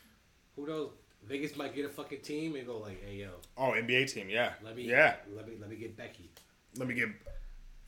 [0.56, 0.90] who knows?
[1.26, 4.54] Vegas might get a fucking team and go like, "Hey, yo, Oh, NBA team, yeah.
[4.62, 5.16] let me, yeah.
[5.34, 6.30] let me, let me get Becky."
[6.76, 7.08] Let me get,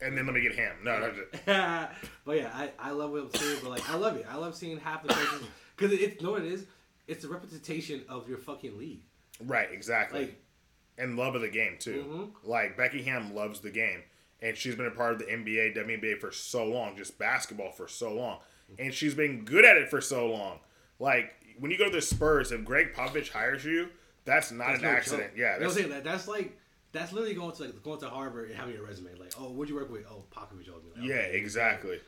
[0.01, 0.73] and then let me get him.
[0.83, 1.87] No, no, no.
[2.25, 3.59] but yeah, I, I love what I'm seeing.
[3.61, 4.25] But like, I love it.
[4.29, 6.65] I love seeing half the coaches because it, it's know what it is.
[7.07, 9.01] It's the representation of your fucking league.
[9.45, 10.19] right, exactly.
[10.19, 10.43] Like,
[10.97, 12.05] and love of the game too.
[12.07, 12.47] Mhm.
[12.47, 14.01] Like Becky Ham loves the game,
[14.41, 17.87] and she's been a part of the NBA, WNBA for so long, just basketball for
[17.87, 18.39] so long,
[18.79, 20.59] and she's been good at it for so long.
[20.99, 23.89] Like when you go to the Spurs, if Gregg Popovich hires you,
[24.25, 25.29] that's not that's an no accident.
[25.29, 25.37] joke.
[25.37, 25.89] Yeah, you know what that's, I'm saying?
[25.91, 26.57] That, that's like
[26.97, 29.11] that's literally going to like going to Harvard and having a resume.
[29.19, 30.05] Like, oh, what'd you work with?
[30.09, 30.67] Oh, Popovich.
[30.67, 31.99] Like, yeah, exactly.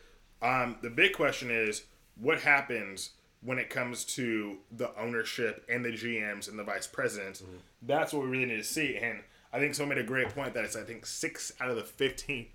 [0.42, 1.84] Um, the big question is
[2.20, 7.42] what happens when it comes to the ownership and the GMs and the vice presidents.
[7.42, 7.56] Mm-hmm.
[7.84, 8.98] That's what we really need to see.
[8.98, 9.20] And
[9.54, 11.84] I think someone made a great point that it's I think six out of the
[11.84, 12.48] fifteen,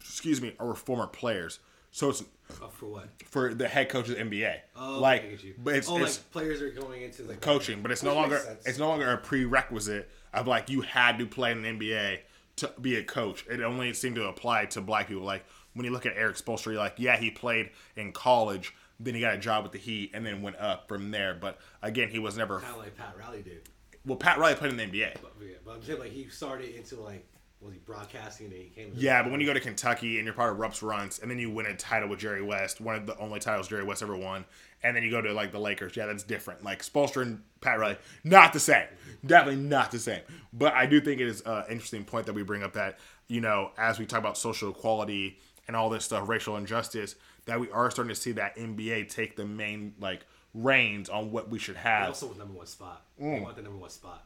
[0.00, 1.58] excuse me, are former players.
[1.90, 2.22] So it's
[2.62, 3.08] Oh, for what?
[3.26, 4.56] for the head coach of the NBA.
[4.74, 5.54] Oh, like, I get you.
[5.58, 8.40] but it's, oh, it's like players are going into the coaching, but it's no longer
[8.64, 12.20] it's no longer a prerequisite of like you had to play in the NBA
[12.56, 13.44] to be a coach.
[13.48, 15.22] It only seemed to apply to black people.
[15.22, 19.14] Like when you look at Erik Spoelstra, you're like, yeah, he played in college, then
[19.14, 21.34] he got a job with the Heat, and then went up from there.
[21.34, 22.60] But again, he was never.
[22.60, 23.68] kind of like Pat Riley did.
[24.04, 25.14] Well, Pat Riley played in the NBA.
[25.20, 27.26] But, yeah, but I'm saying like he started into like
[27.60, 28.92] was he broadcasting and then he came.
[28.94, 31.38] Yeah, but when you go to Kentucky and you're part of Rupp's Runts, and then
[31.38, 34.16] you win a title with Jerry West, one of the only titles Jerry West ever
[34.16, 34.44] won,
[34.82, 36.62] and then you go to like the Lakers, yeah, that's different.
[36.62, 38.86] Like Spoelstra and Pat Riley, not the same.
[39.26, 40.20] Definitely not the same.
[40.52, 43.40] But I do think it is an interesting point that we bring up that you
[43.40, 47.16] know as we talk about social equality and all this stuff, racial injustice,
[47.46, 50.20] that we are starting to see that NBA take the main like
[50.54, 52.08] reins on what we should They have.
[52.08, 53.02] also was number one spot.
[53.20, 53.34] Mm.
[53.38, 54.24] They want the number one spot.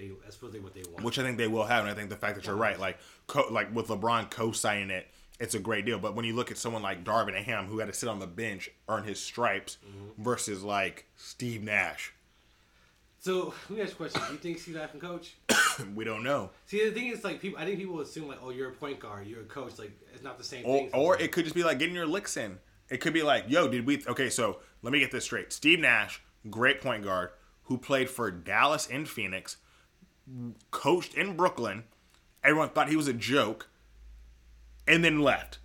[0.00, 1.04] They that's supposedly what they want.
[1.04, 2.98] which I think they will have, and I think the fact that you're right, like
[3.26, 5.08] co- like with LeBron co-signing it,
[5.38, 5.98] it's a great deal.
[5.98, 8.26] But when you look at someone like Darvin Ham, who had to sit on the
[8.26, 10.22] bench, earn his stripes, mm-hmm.
[10.22, 12.14] versus like Steve Nash,
[13.20, 14.22] so let me ask you a question.
[14.26, 15.34] Do you think Steve Nash can coach?
[15.94, 16.50] we don't know.
[16.66, 17.58] See, the thing is, like, people.
[17.58, 19.78] I think people assume like, oh, you're a point guard, you're a coach.
[19.78, 20.90] Like, it's not the same Or, thing.
[20.94, 22.58] or it could just be like getting your licks in.
[22.88, 24.02] It could be like, yo, did we?
[24.08, 25.52] Okay, so let me get this straight.
[25.52, 27.30] Steve Nash, great point guard,
[27.64, 29.58] who played for Dallas and Phoenix,
[30.70, 31.84] coached in Brooklyn.
[32.42, 33.68] Everyone thought he was a joke,
[34.86, 35.58] and then left,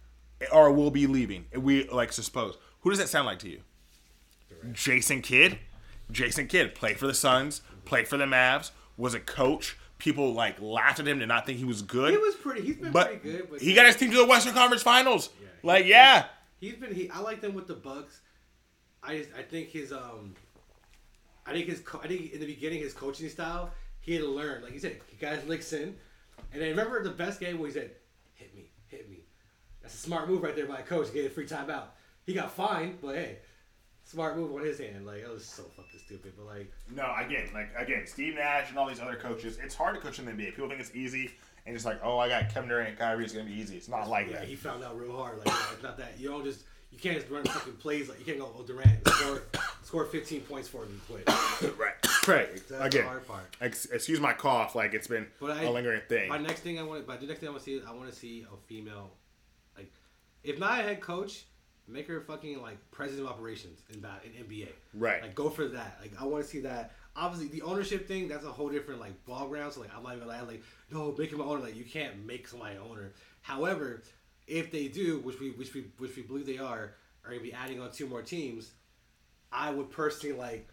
[0.51, 1.45] or will be leaving.
[1.55, 2.57] We like suppose.
[2.81, 3.61] Who does that sound like to you?
[4.73, 5.59] Jason Kidd.
[6.11, 9.77] Jason Kidd played for the Suns, played for the Mavs, was a coach.
[9.97, 12.11] People like laughed at him, did not think he was good.
[12.11, 12.61] he was pretty.
[12.61, 13.49] He's been but pretty good.
[13.49, 15.29] But he got his team to the Western Conference Finals.
[15.41, 15.47] Yeah.
[15.63, 16.25] Like, yeah.
[16.59, 16.93] He's been.
[16.93, 17.09] He.
[17.09, 18.19] I like them with the Bucks.
[19.01, 19.17] I.
[19.19, 19.93] just- I think his.
[19.93, 20.35] Um.
[21.45, 21.81] I think his.
[22.03, 23.71] I think in the beginning his coaching style
[24.05, 24.61] he had to learn.
[24.61, 25.95] Like he said, he got his licks in,
[26.53, 27.91] and I remember the best game where he said,
[28.35, 29.25] "Hit me, hit me."
[29.81, 31.07] That's a smart move right there by a coach.
[31.07, 31.85] to Get a free timeout.
[32.25, 33.39] He got fined, but hey,
[34.03, 35.07] smart move on his hand.
[35.07, 36.33] Like that was so fucking stupid.
[36.37, 39.57] But like, No, again, like again, Steve Nash and all these other coaches.
[39.63, 40.51] It's hard to coach in the NBA.
[40.51, 41.31] People think it's easy,
[41.65, 43.75] and it's like, oh, I got Kevin Durant, Kyrie, it's gonna be easy.
[43.75, 44.47] It's not like yeah, that.
[44.47, 45.39] he found out real hard.
[45.39, 46.61] Like it's not that you don't just.
[46.91, 48.49] You can't just run fucking plays like you can't go.
[48.57, 49.41] Oh, Durant score,
[49.83, 51.77] score 15 points for him and quit.
[51.77, 51.93] right,
[52.27, 52.51] right.
[52.53, 53.55] That's the again, hard part.
[53.61, 54.75] ex- excuse my cough.
[54.75, 56.29] Like it's been But I- a lingering thing.
[56.29, 57.91] My next thing I want, but the next thing I want to see is I
[57.93, 59.11] want to see a female,
[59.77, 59.91] like,
[60.43, 61.45] if not a head coach,
[61.87, 64.69] make her fucking like president of operations in ba- in NBA.
[64.93, 65.21] Right.
[65.21, 65.97] Like go for that.
[66.01, 66.93] Like I want to see that.
[67.17, 69.71] Obviously, the ownership thing that's a whole different like ball ground.
[69.73, 70.61] So like I'm not even gonna like
[70.91, 71.61] no, make him an owner.
[71.61, 73.13] Like you can't make somebody an owner.
[73.41, 74.03] However,
[74.47, 77.53] if they do, which we which we which we believe they are, are gonna be
[77.53, 78.71] adding on two more teams,
[79.51, 80.67] I would personally like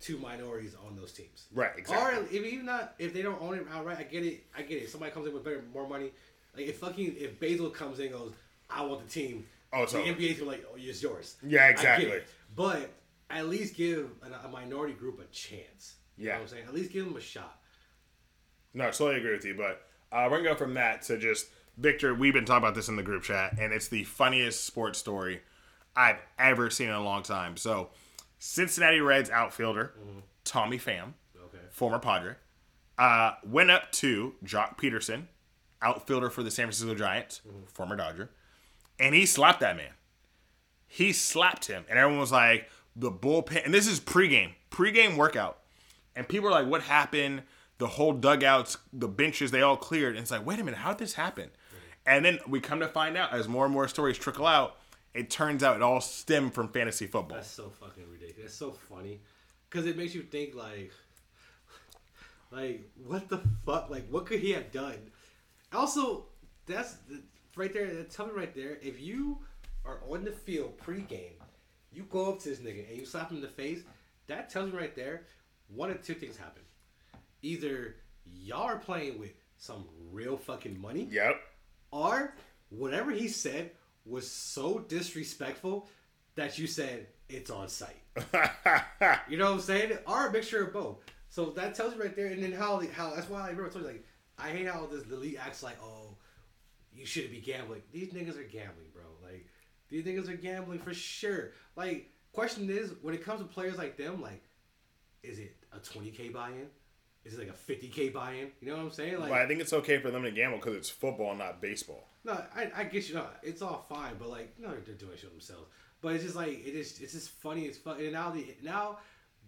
[0.00, 1.46] two minorities on those teams.
[1.54, 2.18] Right, exactly.
[2.18, 4.44] Or if even not if they don't own it outright, I get it.
[4.56, 4.90] I get it.
[4.90, 6.10] Somebody comes in with better, more money.
[6.56, 8.32] Like if fucking if Basil comes in and goes,
[8.68, 9.46] I want the team.
[9.72, 9.98] Oh, it's the.
[9.98, 11.36] NBA's like, oh, it's yours.
[11.46, 12.12] Yeah, exactly.
[12.56, 12.90] But
[13.28, 15.94] at least give a, a minority group a chance.
[16.16, 16.32] You Yeah.
[16.32, 16.64] know what I'm saying?
[16.66, 17.58] At least give them a shot.
[18.74, 19.54] No, I totally agree with you.
[19.54, 19.82] But
[20.12, 22.14] uh, we're gonna go from that to just Victor.
[22.14, 25.40] We've been talking about this in the group chat, and it's the funniest sports story
[25.94, 27.56] I've ever seen in a long time.
[27.56, 27.90] So,
[28.40, 29.92] Cincinnati Reds outfielder
[30.44, 31.58] Tommy Pham, Okay.
[31.70, 32.34] former Padre,
[32.98, 35.26] uh, went up to Joc Pederson,
[35.82, 38.30] outfielder for the San Francisco Giants, former Dodger,
[38.98, 39.92] and he slapped that man.
[40.86, 45.60] He slapped him, and everyone was like, "The bullpen." And this is pregame, pregame workout,
[46.16, 47.42] and people are like, "What happened?"
[47.78, 50.90] The whole dugouts, the benches, they all cleared, and it's like, "Wait a minute, how
[50.92, 51.50] did this happen?"
[52.06, 54.78] And then we come to find out as more and more stories trickle out,
[55.14, 57.36] it turns out it all stemmed from fantasy football.
[57.38, 58.50] That's so fucking ridiculous.
[58.50, 59.20] It's so funny
[59.68, 60.92] because it makes you think like,
[62.50, 63.90] like what the fuck?
[63.90, 64.98] Like what could he have done?
[65.72, 66.24] Also,
[66.66, 66.96] that's
[67.56, 67.88] right there.
[68.04, 68.78] Tell me right there.
[68.82, 69.38] If you
[69.84, 71.32] are on the field pregame,
[71.92, 73.80] you go up to this nigga and you slap him in the face.
[74.26, 75.22] That tells me right there.
[75.74, 76.62] One of two things happen.
[77.42, 81.36] Either y'all are playing with some real fucking money, Yep.
[81.90, 82.34] or
[82.70, 83.70] whatever he said
[84.04, 85.88] was so disrespectful
[86.34, 87.96] that you said it's on site.
[89.28, 89.98] You know what I'm saying?
[90.06, 90.98] Or a mixture of both.
[91.28, 92.26] So that tells you right there.
[92.26, 94.04] And then how how that's why I remember told you like
[94.38, 96.16] I hate how this the league acts like oh
[96.92, 97.82] you shouldn't be gambling.
[97.92, 99.04] These niggas are gambling, bro.
[99.22, 99.46] Like
[99.88, 101.52] these niggas are gambling for sure.
[101.76, 104.42] Like question is when it comes to players like them, like
[105.22, 106.66] is it a 20k buy-in?
[107.24, 108.48] Is it like a 50k buy-in?
[108.60, 109.20] You know what I'm saying?
[109.20, 112.08] Like Well, I think it's okay for them to gamble because it's football, not baseball.
[112.24, 113.14] No, I, I get you.
[113.14, 115.68] No, it's all fine, but like, no, they're doing shit themselves.
[116.02, 117.00] But it's just like it is.
[117.00, 117.62] It's just funny.
[117.62, 117.98] It's fun.
[118.00, 118.98] And now the now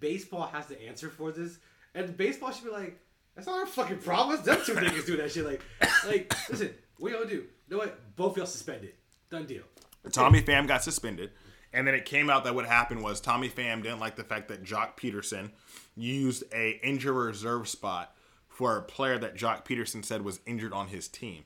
[0.00, 1.58] baseball has to answer for this,
[1.94, 2.98] and baseball should be like,
[3.34, 4.36] that's not our fucking problem.
[4.36, 5.44] It's them two niggas do that shit.
[5.44, 5.62] Like,
[6.06, 7.34] like listen, what y'all do?
[7.36, 8.16] You know what?
[8.16, 8.94] Both y'all suspended.
[9.30, 9.62] Done deal.
[10.10, 11.30] Tommy Pham got suspended,
[11.72, 14.48] and then it came out that what happened was Tommy Pham didn't like the fact
[14.48, 15.50] that Joc Pederson
[15.94, 18.14] used a injured reserve spot
[18.48, 21.44] for a player that Joc Pederson said was injured on his team.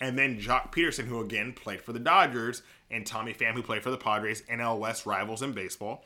[0.00, 3.82] And then Joc Pederson, who again played for the Dodgers, and Tommy Pham, who played
[3.82, 6.04] for the Padres, NL West rivals in baseball,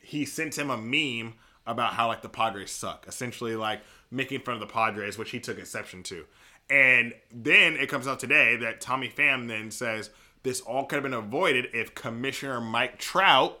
[0.00, 1.34] he sent him a meme
[1.66, 5.40] about how like the Padres suck, essentially like making fun of the Padres, which he
[5.40, 6.24] took exception to.
[6.70, 10.10] And then it comes out today that Tommy Pham then says
[10.42, 13.60] this all could have been avoided if Commissioner Mike Trout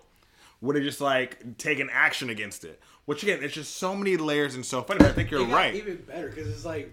[0.60, 2.80] would have just like taken action against it.
[3.04, 4.98] Which again, it's just so many layers and so funny.
[4.98, 5.74] But I think you're right.
[5.74, 6.90] Even better because it's like,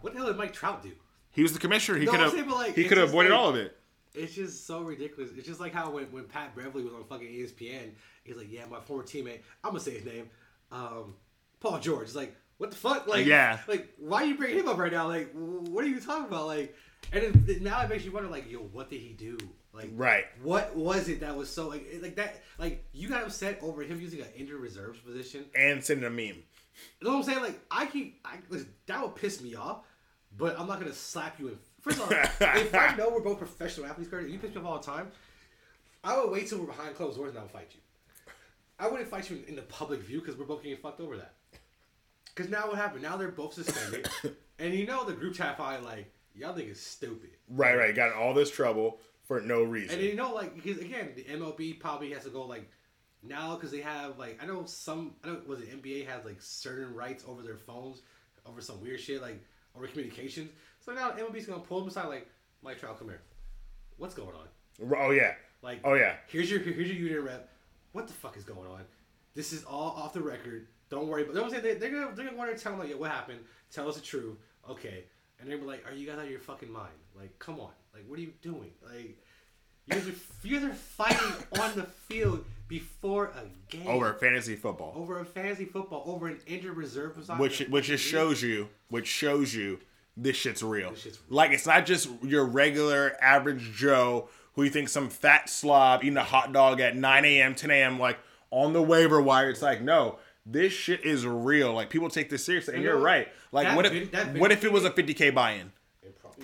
[0.00, 0.92] what the hell did Mike Trout do?
[1.32, 1.98] He was the commissioner.
[1.98, 2.48] He No, could have.
[2.48, 3.76] like, he could have avoided like- all of it.
[4.14, 5.30] It's just so ridiculous.
[5.36, 7.92] It's just like how when, when Pat Beverley was on fucking ESPN,
[8.24, 9.40] he's like, "Yeah, my former teammate.
[9.64, 10.28] I'm gonna say his name,
[10.70, 11.14] um,
[11.60, 13.06] Paul George." It's like, what the fuck?
[13.06, 13.58] Like, Yeah.
[13.66, 15.08] like why are you bringing him up right now?
[15.08, 16.46] Like, what are you talking about?
[16.46, 16.76] Like,
[17.10, 19.38] and it, now it makes you wonder, like, yo, what did he do?
[19.72, 20.26] Like, Right.
[20.42, 22.42] What was it that was so like, like that?
[22.58, 25.46] Like, you got upset over him using an injured reserves position.
[25.54, 26.42] And sending a meme.
[27.00, 27.40] You know what I'm saying?
[27.40, 28.36] Like, I can, I
[28.86, 29.86] that would piss me off,
[30.36, 31.58] but I'm not gonna slap you in.
[31.80, 34.66] First of all, if I know we're both professional athletes, and you piss me off
[34.66, 35.10] all the time,
[36.04, 37.80] I would wait till we're behind closed doors and I'll fight you.
[38.78, 41.16] I wouldn't fight you in, in the public view because we're both getting fucked over
[41.16, 41.34] that.
[42.34, 43.02] Because now what happened?
[43.02, 44.08] Now they're both suspended,
[44.58, 47.30] and you know the group chat probably like y'all think it's stupid.
[47.48, 47.94] Right, right.
[47.94, 49.98] Got in all this trouble for no reason.
[49.98, 52.70] And you know, like because again, the MLB probably has to go like
[53.22, 56.40] now because they have like I know some I know was it NBA has like
[56.40, 58.02] certain rights over their phones
[58.46, 59.40] over some weird shit like
[59.76, 60.50] over communications.
[60.80, 62.28] So now MLB's gonna pull them aside like
[62.62, 63.22] Mike Trout, come here.
[63.96, 64.96] What's going on?
[64.98, 65.34] oh yeah.
[65.62, 66.14] Like, Oh yeah.
[66.28, 67.48] here's your here's your union rep.
[67.92, 68.82] What the fuck is going on?
[69.34, 70.66] This is all off the record.
[70.90, 71.24] Don't worry.
[71.24, 73.10] But they saying they, they're gonna they're gonna want to tell them like, yeah, what
[73.10, 73.40] happened?
[73.70, 74.36] Tell us the truth.
[74.68, 75.04] Okay.
[75.38, 76.92] And they're gonna be like, are you guys out of your fucking mind?
[77.16, 77.70] Like, come on.
[77.94, 78.70] Like, what are you doing?
[78.82, 79.18] Like,
[79.86, 83.42] you guys are you guys are fighting on the field before a
[83.74, 84.92] game Over fantasy football.
[84.96, 87.38] over a fantasy football over an injured reserve position.
[87.38, 89.78] which which just shows you which shows you
[90.16, 90.90] this shit's real.
[90.90, 91.36] This shit's real.
[91.36, 96.16] Like it's not just your regular average Joe who you think some fat slob eating
[96.18, 97.98] a hot dog at 9 a.m., 10 a.m.
[97.98, 98.18] like
[98.50, 99.48] on the waiver wire.
[99.50, 101.72] It's like no, this shit is real.
[101.72, 103.28] Like people take this seriously, and You you're right.
[103.52, 105.72] Like what if what if it was a 50k buy-in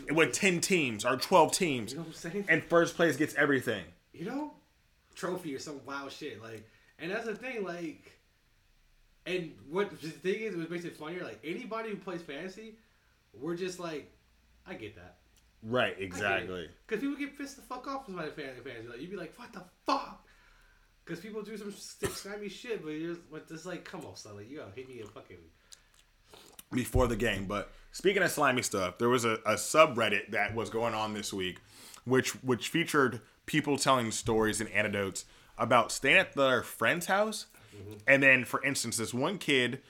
[0.06, 2.44] It with 10 teams or 12 teams, You know what I'm saying?
[2.48, 3.84] and first place gets everything.
[4.12, 4.52] you know,
[5.14, 6.42] trophy or some wild shit.
[6.42, 7.64] Like, and that's the thing.
[7.64, 8.12] Like,
[9.26, 12.76] and what the thing is, what makes it funnier, like anybody who plays fantasy,
[13.32, 14.10] we're just like,
[14.66, 15.16] I get that.
[15.62, 16.68] Right, exactly.
[16.86, 18.88] Because people get pissed the fuck off with my fan fans.
[18.88, 20.24] Like, you'd be like, what the fuck?
[21.04, 24.36] Because people do some slimy shit, but you're but just like, come on, son.
[24.36, 25.36] Like, you gotta hit me a fucking.
[26.72, 27.46] Before the game.
[27.46, 31.32] But speaking of slimy stuff, there was a, a subreddit that was going on this
[31.32, 31.58] week,
[32.04, 35.24] which which featured people telling stories and anecdotes
[35.56, 37.94] about staying at their friend's house, mm-hmm.
[38.06, 39.80] and then, for instance, this one kid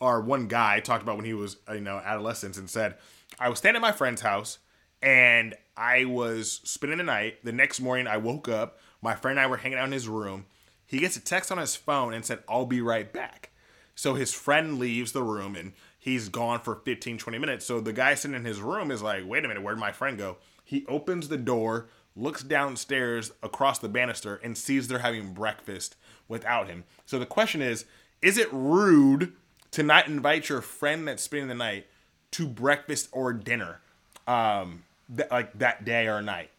[0.00, 2.96] or one guy talked about when he was you know adolescence and said,
[3.38, 4.58] "I was staying at my friend's house."
[5.04, 7.44] And I was spending the night.
[7.44, 8.78] The next morning, I woke up.
[9.00, 10.46] My friend and I were hanging out in his room.
[10.86, 13.50] He gets a text on his phone and said, I'll be right back.
[13.94, 17.64] So his friend leaves the room and he's gone for 15, 20 minutes.
[17.64, 20.18] So the guy sitting in his room is like, wait a minute, where'd my friend
[20.18, 20.36] go?
[20.64, 21.86] He opens the door,
[22.16, 25.94] looks downstairs across the banister, and sees they're having breakfast
[26.26, 26.82] without him.
[27.06, 27.84] So the question is,
[28.20, 29.32] is it rude
[29.70, 31.86] to not invite your friend that's spending the night
[32.32, 33.80] to breakfast or dinner,
[34.26, 34.82] um,
[35.16, 36.50] th- like that day or night?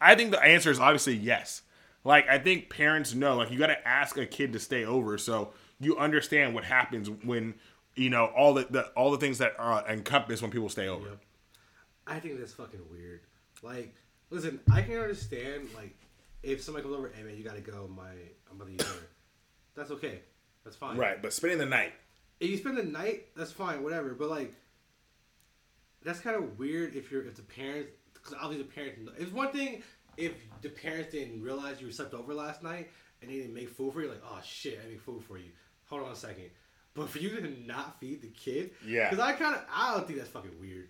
[0.00, 1.62] I think the answer is obviously yes.
[2.04, 5.18] Like I think parents know, like you got to ask a kid to stay over,
[5.18, 7.54] so you understand what happens when
[7.98, 11.08] you know all the, the all the things that are encompassed when people stay over.
[11.08, 11.20] Yep.
[12.06, 13.20] I think that's fucking weird.
[13.62, 13.94] Like,
[14.30, 15.96] listen, I can understand like
[16.42, 17.88] if somebody comes over, hey man, you gotta go.
[17.94, 18.10] My
[18.50, 19.06] I'm about to dinner.
[19.74, 20.20] That's okay.
[20.64, 20.96] That's fine.
[20.96, 21.92] Right, but spending the night.
[22.40, 24.14] If you spend the night, that's fine, whatever.
[24.14, 24.54] But like,
[26.04, 29.10] that's kind of weird if you're if the parents because obviously the parents.
[29.18, 29.82] It's one thing
[30.16, 30.32] if
[30.62, 32.90] the parents didn't realize you were slept over last night
[33.22, 34.08] and they didn't make food for you.
[34.08, 35.50] Like, oh shit, I made food for you.
[35.86, 36.50] Hold on a second.
[36.98, 39.08] But for you to not feed the kid, Yeah.
[39.10, 40.88] because I kind of I don't think that's fucking weird.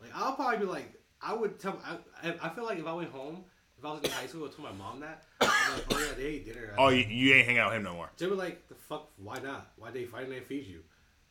[0.00, 2.92] Like I'll probably be like I would tell I, I I feel like if I
[2.92, 3.44] went home
[3.78, 5.98] if I was in high school I would tell my mom that I'm like oh
[5.98, 8.10] yeah they ate dinner Oh, you, you ain't hang out with him no more.
[8.18, 10.80] they were like the fuck why not why they didn't they feed you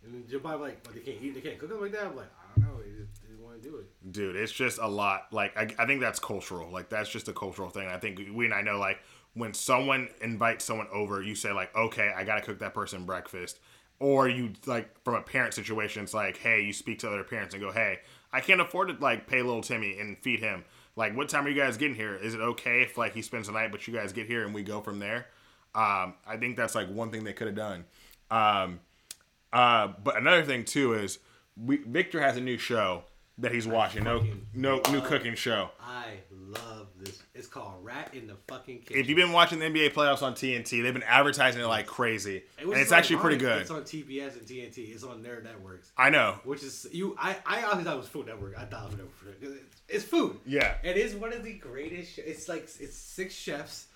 [0.04, 2.06] and then they're probably like but they can't eat they can't cook them like that
[2.06, 4.78] I'm like I don't know they just didn't want to do it Dude, it's just
[4.80, 5.28] a lot.
[5.32, 6.72] Like I, I think that's cultural.
[6.72, 7.88] Like that's just a cultural thing.
[7.88, 9.00] I think we and I know like
[9.36, 13.60] when someone invites someone over, you say like, okay, I gotta cook that person breakfast.
[14.00, 17.54] Or you like from a parent situation, it's like, hey, you speak to other parents
[17.54, 18.00] and go, hey,
[18.32, 20.64] I can't afford to like pay little Timmy and feed him.
[20.96, 22.16] Like, what time are you guys getting here?
[22.16, 24.54] Is it okay if like he spends the night, but you guys get here and
[24.54, 25.28] we go from there?
[25.76, 27.86] Um, I think that's like one thing they could have done.
[28.32, 28.80] Um,
[29.52, 31.20] uh, but another thing too is
[31.58, 33.04] we Victor has a new show
[33.38, 34.04] that he's watching.
[34.04, 35.70] No, no new cooking show.
[35.82, 39.66] I love this it's called Rat in the fucking kitchen If you've been watching the
[39.66, 43.38] NBA playoffs on TNT, they've been advertising it like crazy, and it's on- actually pretty
[43.38, 43.62] good.
[43.62, 46.36] it's on TBS and TNT it's on their networks I know.
[46.44, 49.10] which is you I I honestly thought it was Food Network I thought it was
[49.20, 50.76] Food Network it's, it's food Yeah.
[50.84, 52.20] It is one of the greatest.
[52.20, 53.88] It's like it's six chefs,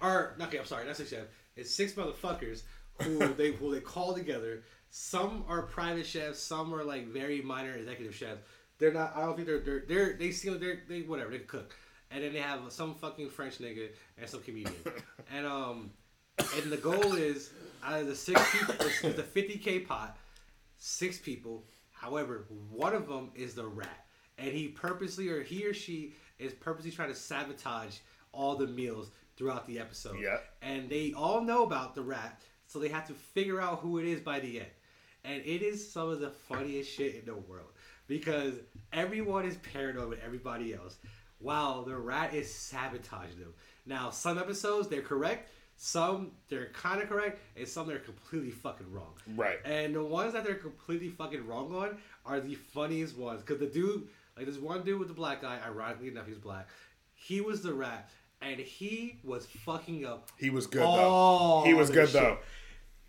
[0.00, 0.48] or not.
[0.48, 1.28] Okay, I'm sorry, not six chefs.
[1.56, 2.62] It's six motherfuckers
[3.02, 4.62] who they who they call together.
[4.90, 6.38] Some are private chefs.
[6.40, 8.40] Some are like very minor executive chefs.
[8.78, 9.12] They're not.
[9.16, 11.74] I don't think they're they're, they're they seem they're they whatever they cook.
[12.16, 14.72] And then they have some fucking French nigga and some comedian.
[15.30, 15.90] and um,
[16.38, 17.50] and the goal is
[17.84, 20.16] out of the six people, it's the 50k pot
[20.78, 21.64] six people.
[21.92, 24.06] However, one of them is the rat,
[24.38, 27.98] and he purposely or he or she is purposely trying to sabotage
[28.32, 30.16] all the meals throughout the episode.
[30.18, 30.38] Yeah.
[30.62, 34.06] And they all know about the rat, so they have to figure out who it
[34.06, 34.70] is by the end.
[35.22, 37.72] And it is some of the funniest shit in the world
[38.06, 38.54] because
[38.94, 40.96] everyone is paranoid with everybody else,
[41.38, 43.54] while the rat is sabotaging them.
[43.84, 48.90] Now, some episodes they're correct, some they're kind of correct, and some they're completely fucking
[48.90, 49.14] wrong.
[49.36, 49.58] Right.
[49.64, 53.42] And the ones that they're completely fucking wrong on are the funniest ones.
[53.42, 56.68] Cause the dude, like this one dude with the black guy, ironically enough, he's black.
[57.14, 58.08] He was the rat,
[58.40, 60.28] and he was fucking up.
[60.38, 61.62] He was good though.
[61.64, 62.20] He was good shit.
[62.20, 62.38] though.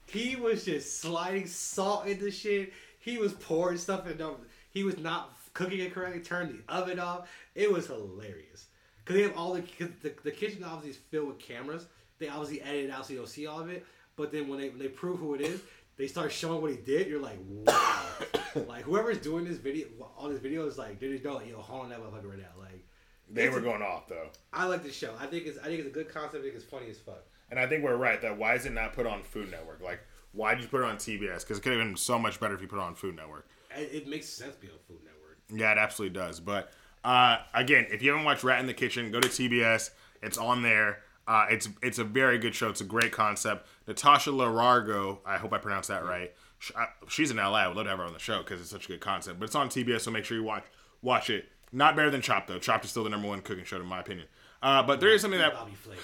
[0.07, 2.73] He was just sliding salt into shit.
[2.99, 4.21] He was pouring stuff in.
[4.69, 6.21] He was not cooking it correctly.
[6.21, 7.29] Turned the oven off.
[7.55, 8.67] It was hilarious.
[9.05, 11.87] Cause they have all the cause the, the kitchen obviously is filled with cameras.
[12.19, 13.85] They obviously edit it out so you don't see all of it.
[14.15, 15.61] But then when they when they prove who it is,
[15.97, 17.07] they start showing what he did.
[17.07, 18.05] You're like, wow.
[18.67, 21.89] like whoever's doing this video on this video is like, they know, yo, hold on
[21.89, 22.59] that motherfucker right now.
[22.59, 22.85] Like,
[23.31, 24.27] They were going off though.
[24.53, 25.15] I like the show.
[25.19, 26.35] I think it's I think it's a good concept.
[26.35, 27.23] I think it's funny as fuck.
[27.49, 29.81] And I think we're right that why is it not put on Food Network?
[29.81, 30.01] Like,
[30.33, 31.41] why did you put it on TBS?
[31.41, 33.47] Because it could have been so much better if you put it on Food Network.
[33.75, 35.06] It, it makes sense being on Food Network.
[35.53, 36.39] Yeah, it absolutely does.
[36.39, 36.71] But
[37.03, 39.91] uh, again, if you haven't watched Rat in the Kitchen, go to TBS.
[40.21, 40.99] It's on there.
[41.27, 42.69] Uh, it's it's a very good show.
[42.69, 43.67] It's a great concept.
[43.87, 46.33] Natasha Larargo, I hope I pronounced that right.
[46.59, 47.53] Sh- I- She's in LA.
[47.55, 49.39] I would love to have her on the show because it's such a good concept.
[49.39, 50.63] But it's on TBS, so make sure you watch
[51.01, 51.49] watch it.
[51.71, 52.59] Not better than Chopped though.
[52.59, 54.27] Chopped is still the number one cooking show in my opinion.
[54.63, 55.95] Uh, but there is something that Bobby Flay.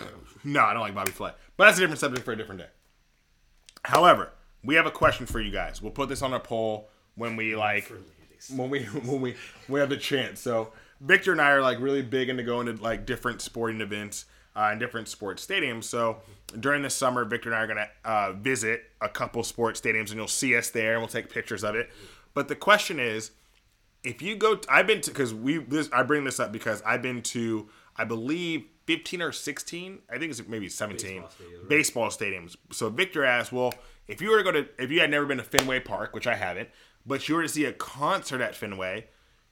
[0.43, 1.31] no, I don't like Bobby Flay.
[1.57, 2.67] But that's a different subject for a different day.
[3.85, 4.31] However,
[4.63, 5.81] we have a question for you guys.
[5.81, 7.91] We'll put this on a poll when we like
[8.55, 9.35] When we when we
[9.69, 10.39] we have the chance.
[10.39, 14.25] So Victor and I are like really big into going to like different sporting events
[14.55, 15.85] uh, and different sports stadiums.
[15.85, 16.17] So
[16.59, 20.15] during the summer, Victor and I are gonna uh, visit a couple sports stadiums, and
[20.15, 21.89] you'll see us there, and we'll take pictures of it.
[22.33, 23.31] But the question is,
[24.03, 26.81] if you go, i I've been to because we this I bring this up because
[26.85, 31.59] I've been to I believe 15 or 16, I think it's maybe 17 Baseball stadiums,
[31.59, 31.69] right?
[31.69, 32.55] baseball stadiums.
[32.71, 33.73] So Victor asked, well,
[34.07, 36.27] if you were to go to, if you had never been to Fenway Park, which
[36.27, 36.69] I haven't,
[37.05, 39.07] but you were to see a concert at Fenway,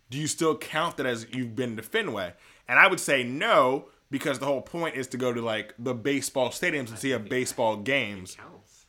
[0.10, 2.34] do you still count that as you've been to Fenway?
[2.68, 5.94] And I would say no, because the whole point is to go to like the
[5.94, 8.36] baseball stadiums and see a baseball games.
[8.36, 8.86] Counts.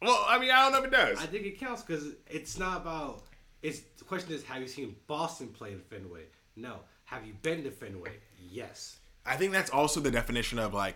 [0.00, 1.18] Well, I mean, I don't know if it does.
[1.18, 3.22] I think it counts because it's not about.
[3.62, 6.24] It's the question is, have you seen Boston play in Fenway?
[6.54, 6.76] No.
[7.06, 8.12] Have you been to Fenway?
[8.38, 8.98] Yes.
[9.26, 10.94] I think that's also the definition of like,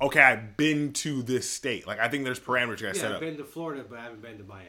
[0.00, 1.86] okay, I've been to this state.
[1.86, 3.20] Like, I think there's parameters you gotta set Yeah, I've up.
[3.20, 4.68] been to Florida, but I haven't been to Miami.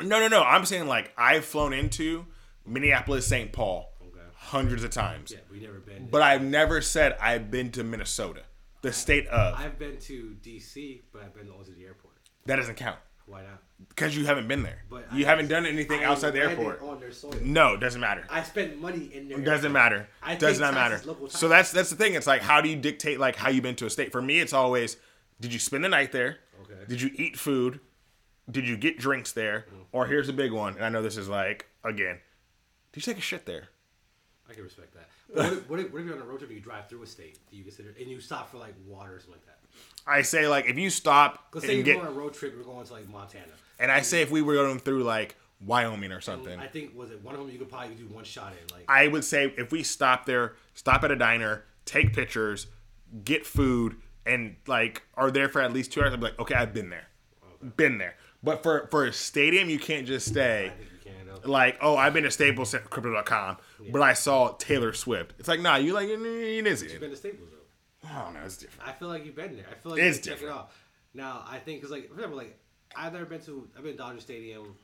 [0.00, 0.42] No, no, no.
[0.42, 2.26] I'm saying like I've flown into
[2.66, 3.52] Minneapolis, St.
[3.52, 4.20] Paul, Okay.
[4.34, 5.30] hundreds of times.
[5.32, 6.08] Yeah, we never been.
[6.10, 8.42] But I've never said I've been to Minnesota,
[8.82, 9.54] the state of.
[9.58, 12.14] I've been to DC, but I've been to the airport.
[12.46, 13.62] That doesn't count Why not?
[13.88, 14.82] because you haven't been there.
[14.90, 16.82] But you I- haven't done anything I outside the airport.
[16.82, 17.32] On their soil.
[17.42, 18.24] No, doesn't matter.
[18.28, 19.38] I spent money in there.
[19.38, 20.08] It doesn't matter.
[20.22, 21.00] I Does not matter.
[21.28, 22.14] So that's that's the thing.
[22.14, 24.10] It's like how do you dictate like how you've been to a state?
[24.12, 24.96] For me, it's always
[25.40, 26.38] did you spend the night there?
[26.62, 26.80] Okay.
[26.88, 27.80] Did you eat food?
[28.50, 29.66] Did you get drinks there?
[29.92, 30.12] Or mm-hmm.
[30.12, 32.18] here's a big one, and I know this is like again,
[32.92, 33.68] did you take a shit there?
[34.48, 35.08] I can respect that.
[35.34, 37.02] What if, what, if, what if you're on a road trip and you drive through
[37.02, 37.38] a state?
[37.50, 39.58] Do you consider and you stop for like water or something like that?
[40.06, 42.34] I say like if you stop Let's say and you're get, going on a road
[42.34, 43.44] trip, you're going to like Montana.
[43.78, 47.10] and I say if we were going through like Wyoming or something, I think was
[47.10, 49.52] it one of them you could probably do one shot in like I would say
[49.56, 52.66] if we stop there, stop at a diner, take pictures,
[53.24, 56.54] get food, and like are there for at least two hours, I'd be like, okay,
[56.54, 57.08] I've been there,
[57.76, 58.14] been there.
[58.44, 61.26] But for for a stadium, you can't just stay I think you can.
[61.26, 61.50] though.
[61.50, 63.56] like, oh, I've been to Staples Crypto.com,
[63.90, 65.34] but I saw Taylor Swift.
[65.38, 68.08] It's like, nah, you like you You've been to Staples though.
[68.08, 68.88] I don't know, it's different.
[68.88, 69.66] I feel like you've been there.
[69.70, 70.58] I feel like It's can check it different.
[70.58, 70.70] out.
[71.14, 72.58] Now I think because like for example, like
[72.94, 74.76] I've never been to I've been to Dodger Stadium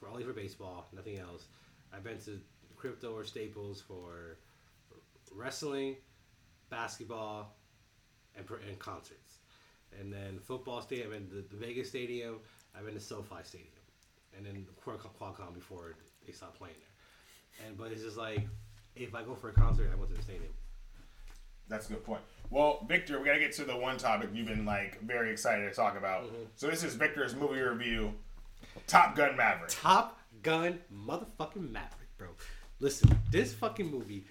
[0.00, 1.44] for only for baseball, nothing else.
[1.94, 2.40] I've been to
[2.76, 4.38] Crypto or Staples for
[5.34, 5.96] wrestling,
[6.70, 7.54] basketball,
[8.36, 9.38] and, and concerts.
[10.00, 12.36] And then football stadium and the, the Vegas Stadium.
[12.76, 13.68] I've been to SoFi Stadium,
[14.36, 15.94] and then Qualcomm, before
[16.26, 17.66] they stopped playing there.
[17.66, 18.40] And but it's just like
[18.96, 20.52] if I go for a concert, I go to the stadium.
[21.68, 22.20] That's a good point.
[22.50, 25.74] Well, Victor, we gotta get to the one topic you've been like very excited to
[25.74, 26.24] talk about.
[26.24, 26.44] Mm-hmm.
[26.56, 28.12] So this is Victor's movie review,
[28.86, 29.70] Top Gun Maverick.
[29.70, 32.28] Top Gun motherfucking Maverick, bro.
[32.80, 34.26] Listen, this fucking movie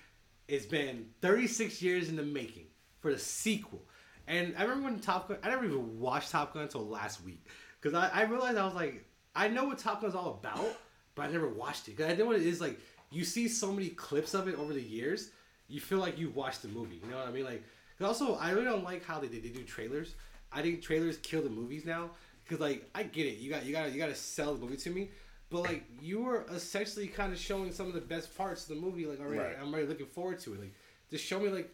[0.49, 2.65] has been 36 years in the making
[2.99, 3.81] for the sequel.
[4.27, 7.45] And I remember when Top Gun, I never even watched Top Gun until last week.
[7.81, 9.03] Because I, I realized I was like,
[9.35, 10.77] I know what Top Gun's all about,
[11.15, 11.97] but I never watched it.
[11.97, 12.79] Because I know what it is like.
[13.09, 15.31] You see so many clips of it over the years,
[15.67, 17.01] you feel like you watched the movie.
[17.03, 17.43] You know what I mean?
[17.43, 17.61] Like,
[17.97, 20.15] 'cause also, I really don't like how they, they do trailers.
[20.51, 22.11] I think trailers kill the movies now.
[22.43, 23.37] Because like, I get it.
[23.39, 25.09] You got you got you got to sell the movie to me.
[25.49, 28.81] But like, you were essentially kind of showing some of the best parts of the
[28.81, 29.05] movie.
[29.05, 29.57] Like, already, Right.
[29.61, 30.59] I'm already looking forward to it.
[30.61, 30.73] Like,
[31.09, 31.69] just show me like,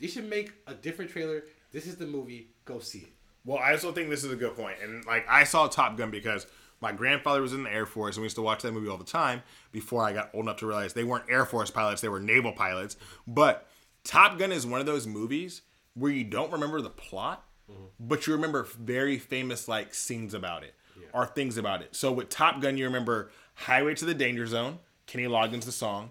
[0.00, 1.44] they should make a different trailer.
[1.70, 2.48] This is the movie.
[2.64, 3.12] Go see it.
[3.44, 6.10] Well, I also think this is a good point, and like I saw Top Gun
[6.10, 6.46] because
[6.80, 8.96] my grandfather was in the Air Force, and we used to watch that movie all
[8.96, 9.42] the time.
[9.72, 12.52] Before I got old enough to realize they weren't Air Force pilots; they were naval
[12.52, 12.96] pilots.
[13.26, 13.68] But
[14.02, 15.62] Top Gun is one of those movies
[15.94, 17.84] where you don't remember the plot, mm-hmm.
[18.00, 20.74] but you remember very famous like scenes about it
[21.14, 21.94] or things about it.
[21.94, 26.10] So with Top Gun, you remember Highway to the Danger Zone, Kenny Loggins the song.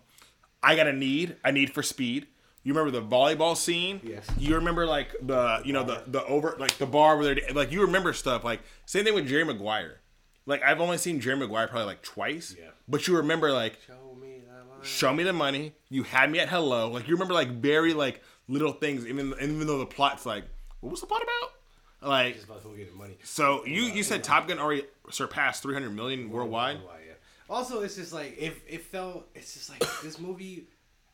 [0.64, 2.28] I got a need, a need for speed.
[2.64, 4.00] You remember the volleyball scene?
[4.04, 4.26] Yes.
[4.38, 7.72] You remember like the you know the the over like the bar where they're like
[7.72, 10.00] you remember stuff like same thing with Jerry Maguire.
[10.46, 12.56] Like I've only seen Jerry Maguire probably like twice.
[12.58, 12.70] Yeah.
[12.88, 14.80] But you remember like Show me that money.
[14.84, 15.74] show me the money.
[15.90, 16.90] You had me at hello.
[16.90, 20.46] Like you remember like very like little things even even though the plot's like
[20.80, 22.10] what was the plot about?
[22.10, 23.18] Like Just about who getting money.
[23.24, 26.78] so you you said Top Gun already surpassed 300 million worldwide.
[26.78, 27.14] Worldwide, yeah.
[27.50, 30.68] Also, it's just like if it felt, it's just like this movie.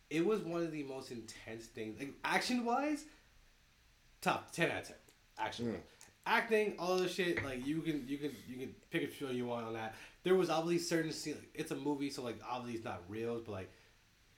[0.10, 3.05] It was one of the most intense things, like action wise.
[4.22, 4.97] Top ten out of ten.
[5.38, 5.76] Action, mm.
[6.26, 7.43] acting, all of the shit.
[7.43, 9.95] Like you can, you can, you can pick a show you want on that.
[10.24, 11.38] There was obviously certain scenes.
[11.38, 13.72] Like, it's a movie, so like obviously it's not real, but like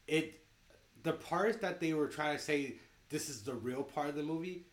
[0.07, 0.41] it,
[1.03, 2.76] the parts that they were trying to say
[3.09, 4.65] this is the real part of the movie,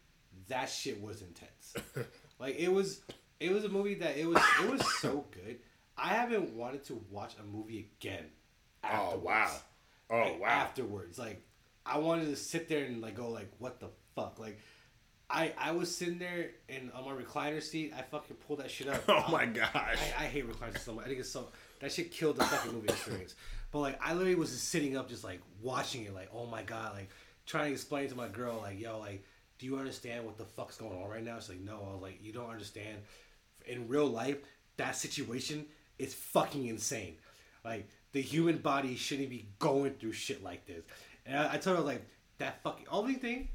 [0.49, 1.75] that shit was intense.
[2.39, 3.01] like it was,
[3.41, 5.59] it was a movie that it was, it was so good.
[5.97, 8.27] I haven't wanted to watch a movie again.
[8.85, 9.51] Oh wow.
[10.11, 10.49] Oh Like, wow.
[10.49, 11.43] Afterwards, like
[11.87, 14.59] I wanted to sit there and like go like, what the fuck, like.
[15.31, 18.89] I, I was sitting there and on my recliner seat, I fucking pulled that shit
[18.89, 19.03] up.
[19.09, 19.75] Oh my gosh.
[19.75, 21.05] I, I hate recliners so much.
[21.05, 21.49] I think it's so
[21.81, 23.35] that shit killed the fucking movie experience.
[23.71, 26.63] But like I literally was just sitting up, just like watching it, like oh my
[26.63, 27.11] god, like
[27.45, 29.23] trying to explain to my girl, like yo, like
[29.59, 31.39] do you understand what the fuck's going on right now?
[31.41, 32.97] She's like no, I was like you don't understand.
[33.67, 34.39] In real life,
[34.79, 35.67] that situation
[35.99, 37.17] is fucking insane.
[37.67, 40.85] Like the human body shouldn't be going through shit like this.
[41.27, 42.03] And I, I told her like
[42.39, 43.49] that fucking only thing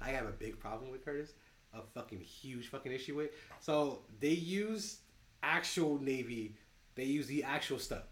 [0.00, 1.32] I have a big problem with Curtis,
[1.74, 3.30] a fucking huge fucking issue with.
[3.60, 4.98] So they use
[5.42, 6.56] actual Navy,
[6.94, 8.04] they use the actual stuff.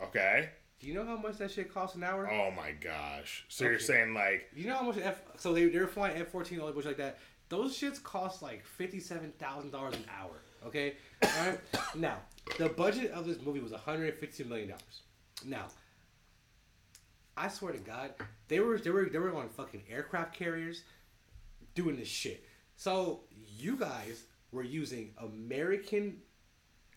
[0.00, 0.50] Okay.
[0.80, 2.30] Do you know how much that shit costs an hour?
[2.30, 3.44] Oh my gosh.
[3.48, 5.20] So you're saying like You know how much F?
[5.36, 7.18] So they they were flying F fourteen all the bush like that.
[7.48, 10.40] Those shits cost like fifty seven thousand dollars an hour.
[10.66, 11.58] Okay, all right.
[11.96, 12.18] Now
[12.58, 15.02] the budget of this movie was one hundred fifty million dollars.
[15.44, 15.66] Now,
[17.36, 18.12] I swear to God,
[18.48, 20.82] they were they were they were on fucking aircraft carriers
[21.74, 22.44] doing this shit.
[22.76, 23.20] So
[23.56, 26.18] you guys were using American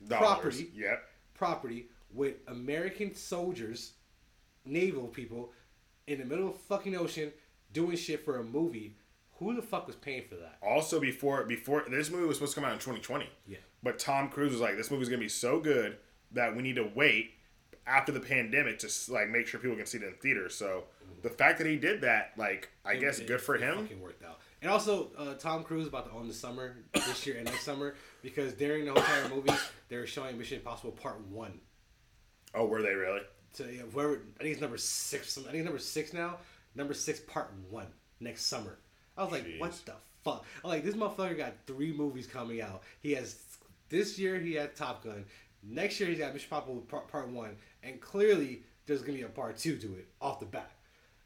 [0.07, 0.27] dollars.
[0.27, 0.71] Property.
[0.75, 1.03] Yep.
[1.33, 3.93] property with American soldiers,
[4.65, 5.51] naval people,
[6.07, 7.31] in the middle of fucking ocean
[7.73, 8.95] doing shit for a movie.
[9.37, 10.57] Who the fuck was paying for that?
[10.61, 13.27] Also before before this movie was supposed to come out in 2020.
[13.47, 13.57] Yeah.
[13.81, 15.97] But Tom Cruise was like, this movie's gonna be so good
[16.31, 17.31] that we need to wait
[17.87, 20.55] after the pandemic to like make sure people can see it in theaters.
[20.55, 20.85] So
[21.21, 23.81] the fact that he did that, like, I guess It- good for it him.
[23.83, 24.39] Fucking worked out.
[24.61, 27.95] And also, uh, Tom Cruise about to own the summer this year and next summer
[28.21, 29.53] because during the whole entire movie
[29.89, 31.59] they were showing Mission Impossible Part One.
[32.53, 33.21] Oh, were they really?
[33.53, 35.37] So yeah, whoever I think it's number six.
[35.37, 36.37] I think it's number six now.
[36.75, 37.87] Number six, Part One
[38.19, 38.77] next summer.
[39.17, 39.59] I was like, Jeez.
[39.59, 40.45] what the fuck?
[40.63, 42.83] I'm like, this motherfucker got three movies coming out.
[43.01, 43.35] He has
[43.89, 45.25] this year he had Top Gun.
[45.63, 49.29] Next year he's got Mission Impossible Part, part One, and clearly there's gonna be a
[49.29, 50.71] Part Two to it off the bat.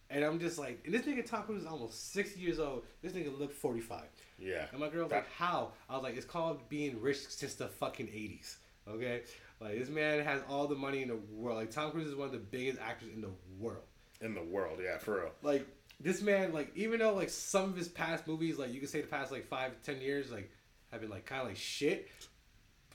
[0.09, 2.83] And I'm just like, and this nigga Tom Cruise is almost 60 years old.
[3.01, 4.03] This nigga looked 45.
[4.37, 4.65] Yeah.
[4.71, 5.71] And my girl was like, how?
[5.89, 8.57] I was like, it's called being rich since the fucking 80s.
[8.87, 9.23] Okay?
[9.59, 11.57] Like, this man has all the money in the world.
[11.57, 13.83] Like, Tom Cruise is one of the biggest actors in the world.
[14.21, 15.31] In the world, yeah, for real.
[15.41, 15.67] Like,
[15.99, 19.01] this man, like, even though, like, some of his past movies, like, you could say
[19.01, 20.51] the past, like, five, ten years, like,
[20.91, 22.09] have been, like, kind of like shit.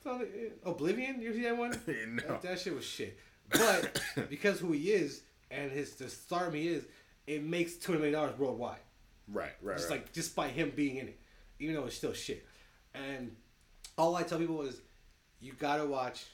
[0.03, 0.24] So,
[0.64, 1.70] Oblivion, you see that one?
[1.86, 2.22] No.
[2.28, 3.18] That, that shit was shit.
[3.51, 6.84] But because who he is and his the stardom he is,
[7.26, 8.78] it makes $200 million worldwide
[9.32, 10.01] Right, right, just right.
[10.01, 11.20] like just by him being in it,
[11.61, 12.44] even though it's still shit.
[12.94, 13.36] And
[13.96, 14.80] all I tell people is,
[15.40, 16.24] you gotta watch.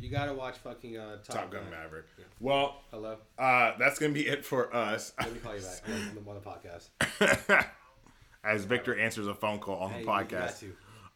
[0.00, 1.70] You gotta watch fucking uh, Top, Top Gun Gun.
[1.70, 2.06] Maverick.
[2.40, 5.12] Well, Hello, uh, that's gonna be it for us.
[5.20, 5.82] let me call you back.
[5.86, 7.20] On the, on the
[7.60, 7.66] podcast.
[8.44, 10.64] As Victor answers a phone call on Hey, the podcast.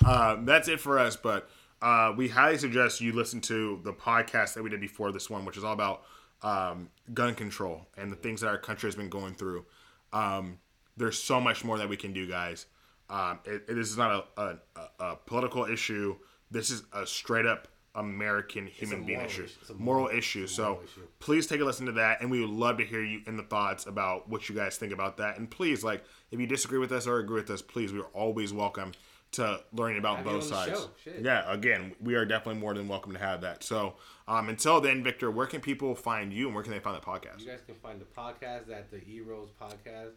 [0.04, 1.16] Um, that's it for us.
[1.16, 1.48] But
[1.80, 5.44] uh, we highly suggest you listen to the podcast that we did before this one,
[5.44, 6.04] which is all about
[6.42, 9.64] um, gun control and the things that our country has been going through.
[10.12, 10.58] Um,
[10.96, 12.66] there's so much more that we can do, guys.
[13.08, 14.58] Um, it, it is not a, a,
[15.00, 16.16] a, political issue.
[16.50, 19.52] This is a straight up American human being issue, issue.
[19.60, 20.46] It's a moral, moral- issue.
[20.46, 21.00] So moral issue.
[21.18, 23.42] please take a listen to that, and we would love to hear you in the
[23.42, 25.38] thoughts about what you guys think about that.
[25.38, 28.52] And please, like, if you disagree with us or agree with us, please, we're always
[28.52, 28.92] welcome
[29.32, 30.88] to learning about Have both sides.
[31.20, 33.64] Yeah, again, we are definitely more than welcome to have that.
[33.64, 33.94] So
[34.28, 37.04] um, until then, Victor, where can people find you, and where can they find the
[37.04, 37.40] podcast?
[37.40, 40.12] You guys can find the podcast at the E Rose Podcast.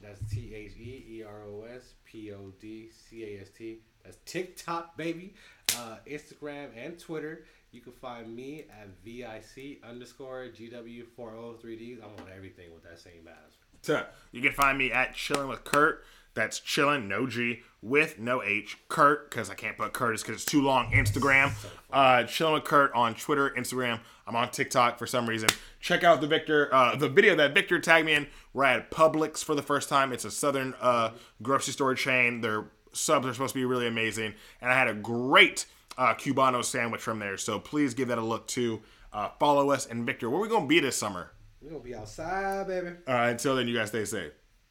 [0.00, 3.78] That's T H E E R O S P O D C A S T.
[4.04, 5.34] That's TikTok, baby.
[5.76, 7.44] Uh, Instagram and Twitter.
[7.72, 11.98] You can find me at VIC underscore GW403D.
[11.98, 13.56] I'm on everything with that same ass.
[13.82, 16.04] So, you can find me at Chilling with Kurt.
[16.38, 18.78] That's chillin', no G, with no H.
[18.88, 20.92] Kurt, because I can't put Curtis because it's too long.
[20.92, 21.50] Instagram.
[21.92, 23.98] Uh, chillin' with Kurt on Twitter, Instagram.
[24.24, 25.48] I'm on TikTok for some reason.
[25.80, 28.28] Check out the Victor, uh, the video that Victor tagged me in.
[28.52, 30.12] We're at Publix for the first time.
[30.12, 31.10] It's a southern uh,
[31.42, 32.40] grocery store chain.
[32.40, 34.34] Their subs are supposed to be really amazing.
[34.60, 35.66] And I had a great
[35.96, 37.36] uh, Cubano sandwich from there.
[37.36, 38.80] So please give that a look too.
[39.12, 39.86] Uh, follow us.
[39.86, 41.32] And Victor, where we going to be this summer?
[41.60, 42.90] We're to be outside, baby.
[43.08, 44.30] Uh, until then, you guys stay safe.